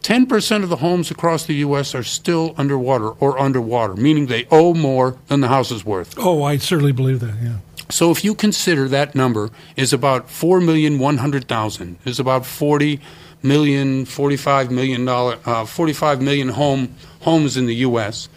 [0.03, 1.93] 10% of the homes across the U.S.
[1.93, 6.17] are still underwater or underwater, meaning they owe more than the house is worth.
[6.17, 7.57] Oh, I certainly believe that, yeah.
[7.89, 12.99] So if you consider that number is about 4,100,000, is about 40
[13.43, 18.29] million, 45 million dollar, uh, 45 million home homes in the U.S.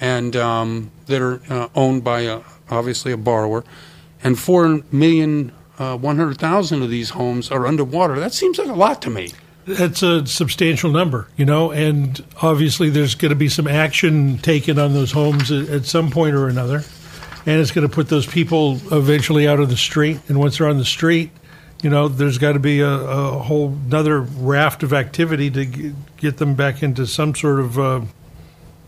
[0.00, 2.40] and um, that are uh, owned by a,
[2.70, 3.64] obviously a borrower,
[4.22, 8.18] and four million uh, 100,000 of these homes are underwater.
[8.18, 9.32] That seems like a lot to me.
[9.66, 14.78] That's a substantial number, you know, and obviously there's going to be some action taken
[14.78, 16.84] on those homes at, at some point or another,
[17.46, 20.20] and it's going to put those people eventually out of the street.
[20.28, 21.30] And once they're on the street,
[21.82, 25.94] you know, there's got to be a, a whole another raft of activity to g-
[26.16, 28.00] get them back into some sort of uh,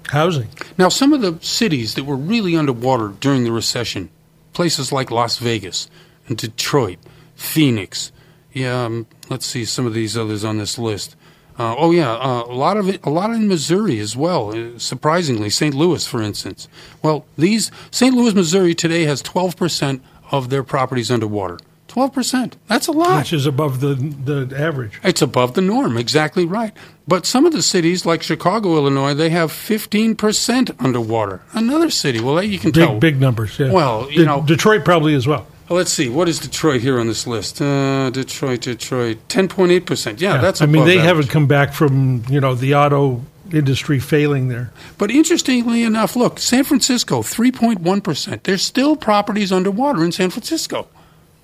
[0.09, 0.49] housing.
[0.77, 4.11] Now, some of the cities that were really underwater during the recession,
[4.53, 5.89] places like Las Vegas
[6.29, 6.99] and Detroit,
[7.35, 8.11] Phoenix.
[8.53, 11.15] Yeah, um, let's see some of these others on this list.
[11.59, 14.57] Uh, oh yeah, uh, a lot of it, a lot in Missouri as well.
[14.57, 15.75] Uh, surprisingly, St.
[15.75, 16.69] Louis, for instance.
[17.03, 18.15] Well, these St.
[18.15, 21.59] Louis, Missouri today has 12 percent of their properties underwater.
[21.89, 22.57] Twelve percent.
[22.69, 23.19] That's a lot.
[23.19, 25.01] Which is above the the average.
[25.03, 25.97] It's above the norm.
[25.97, 26.73] Exactly right.
[27.09, 31.41] But some of the cities, like Chicago, Illinois, they have fifteen percent underwater.
[31.55, 32.21] Another city.
[32.21, 32.99] Well, you can big, tell.
[32.99, 33.59] Big numbers.
[33.59, 33.73] Yeah.
[33.73, 35.47] Well, you De- know, Detroit probably as well.
[35.71, 36.09] let's see.
[36.11, 37.61] What is Detroit here on this list?
[37.63, 40.21] Uh, Detroit, Detroit, ten point eight percent.
[40.21, 40.61] Yeah, that's.
[40.61, 41.07] I mean, they average.
[41.07, 44.71] haven't come back from you know the auto industry failing there.
[44.99, 48.45] But interestingly enough, look, San Francisco, three point one percent.
[48.45, 50.87] There's still properties underwater in San Francisco.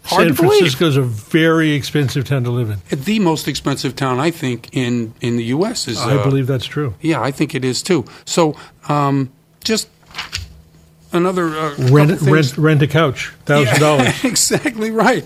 [0.05, 0.59] Hard San to believe.
[0.59, 2.79] Francisco's a very expensive town to live in.
[2.91, 5.89] The most expensive town, I think, in, in the U.S.
[5.89, 5.99] is.
[5.99, 6.95] I uh, believe that's true.
[7.01, 8.05] Yeah, I think it is too.
[8.27, 8.55] So,
[8.89, 9.33] um,
[9.63, 9.89] just
[11.13, 14.25] another uh, Rent rent rent a couch, thousand dollars.
[14.25, 15.25] Exactly right.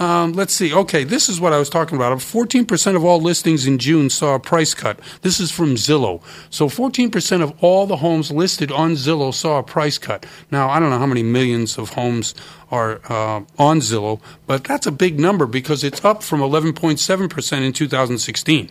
[0.00, 0.72] Um, let's see.
[0.72, 2.16] Okay, this is what I was talking about.
[2.16, 4.98] 14% of all listings in June saw a price cut.
[5.20, 6.22] This is from Zillow.
[6.48, 10.24] So 14% of all the homes listed on Zillow saw a price cut.
[10.50, 12.34] Now, I don't know how many millions of homes
[12.70, 17.72] are uh, on Zillow, but that's a big number because it's up from 11.7% in
[17.74, 18.70] 2016.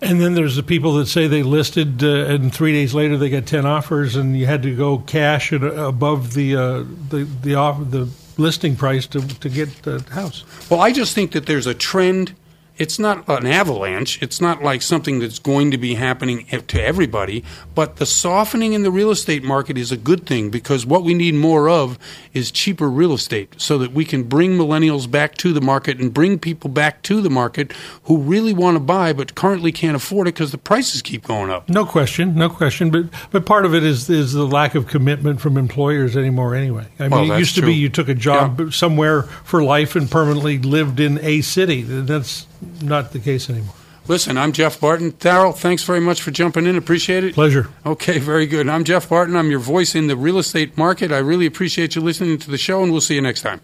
[0.00, 3.30] And then there's the people that say they listed, uh, and three days later they
[3.30, 7.54] got ten offers, and you had to go cash uh, above the uh, the the,
[7.54, 10.44] off, the listing price to to get the house.
[10.70, 12.34] Well, I just think that there's a trend
[12.76, 14.20] it's not an avalanche.
[14.20, 17.44] It's not like something that's going to be happening to everybody.
[17.74, 21.14] But the softening in the real estate market is a good thing because what we
[21.14, 21.98] need more of
[22.32, 26.12] is cheaper real estate so that we can bring millennials back to the market and
[26.12, 27.72] bring people back to the market
[28.04, 31.50] who really want to buy but currently can't afford it because the prices keep going
[31.50, 31.68] up.
[31.68, 32.90] No question, no question.
[32.90, 36.54] But but part of it is is the lack of commitment from employers anymore.
[36.56, 37.70] Anyway, I mean, Well, it used to true.
[37.70, 41.82] be you took a job somewhere for life and permanently lived in a city.
[41.82, 42.46] That's
[42.82, 43.74] not the case anymore.
[44.06, 45.14] Listen, I'm Jeff Barton.
[45.18, 46.76] Darrell, thanks very much for jumping in.
[46.76, 47.32] Appreciate it.
[47.34, 47.70] Pleasure.
[47.86, 48.68] Okay, very good.
[48.68, 49.34] I'm Jeff Barton.
[49.34, 51.10] I'm your voice in the real estate market.
[51.10, 53.62] I really appreciate you listening to the show, and we'll see you next time.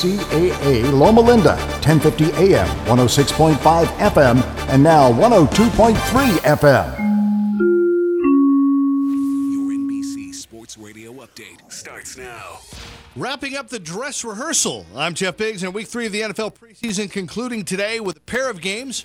[0.00, 5.94] KCAA Loma Linda, 1050 AM, 106.5 FM, and now 102.3
[6.38, 6.98] FM.
[9.52, 12.60] Your NBC Sports Radio update starts now.
[13.14, 14.86] Wrapping up the dress rehearsal.
[14.96, 18.48] I'm Jeff Biggs, and week three of the NFL preseason concluding today with a pair
[18.48, 19.04] of games.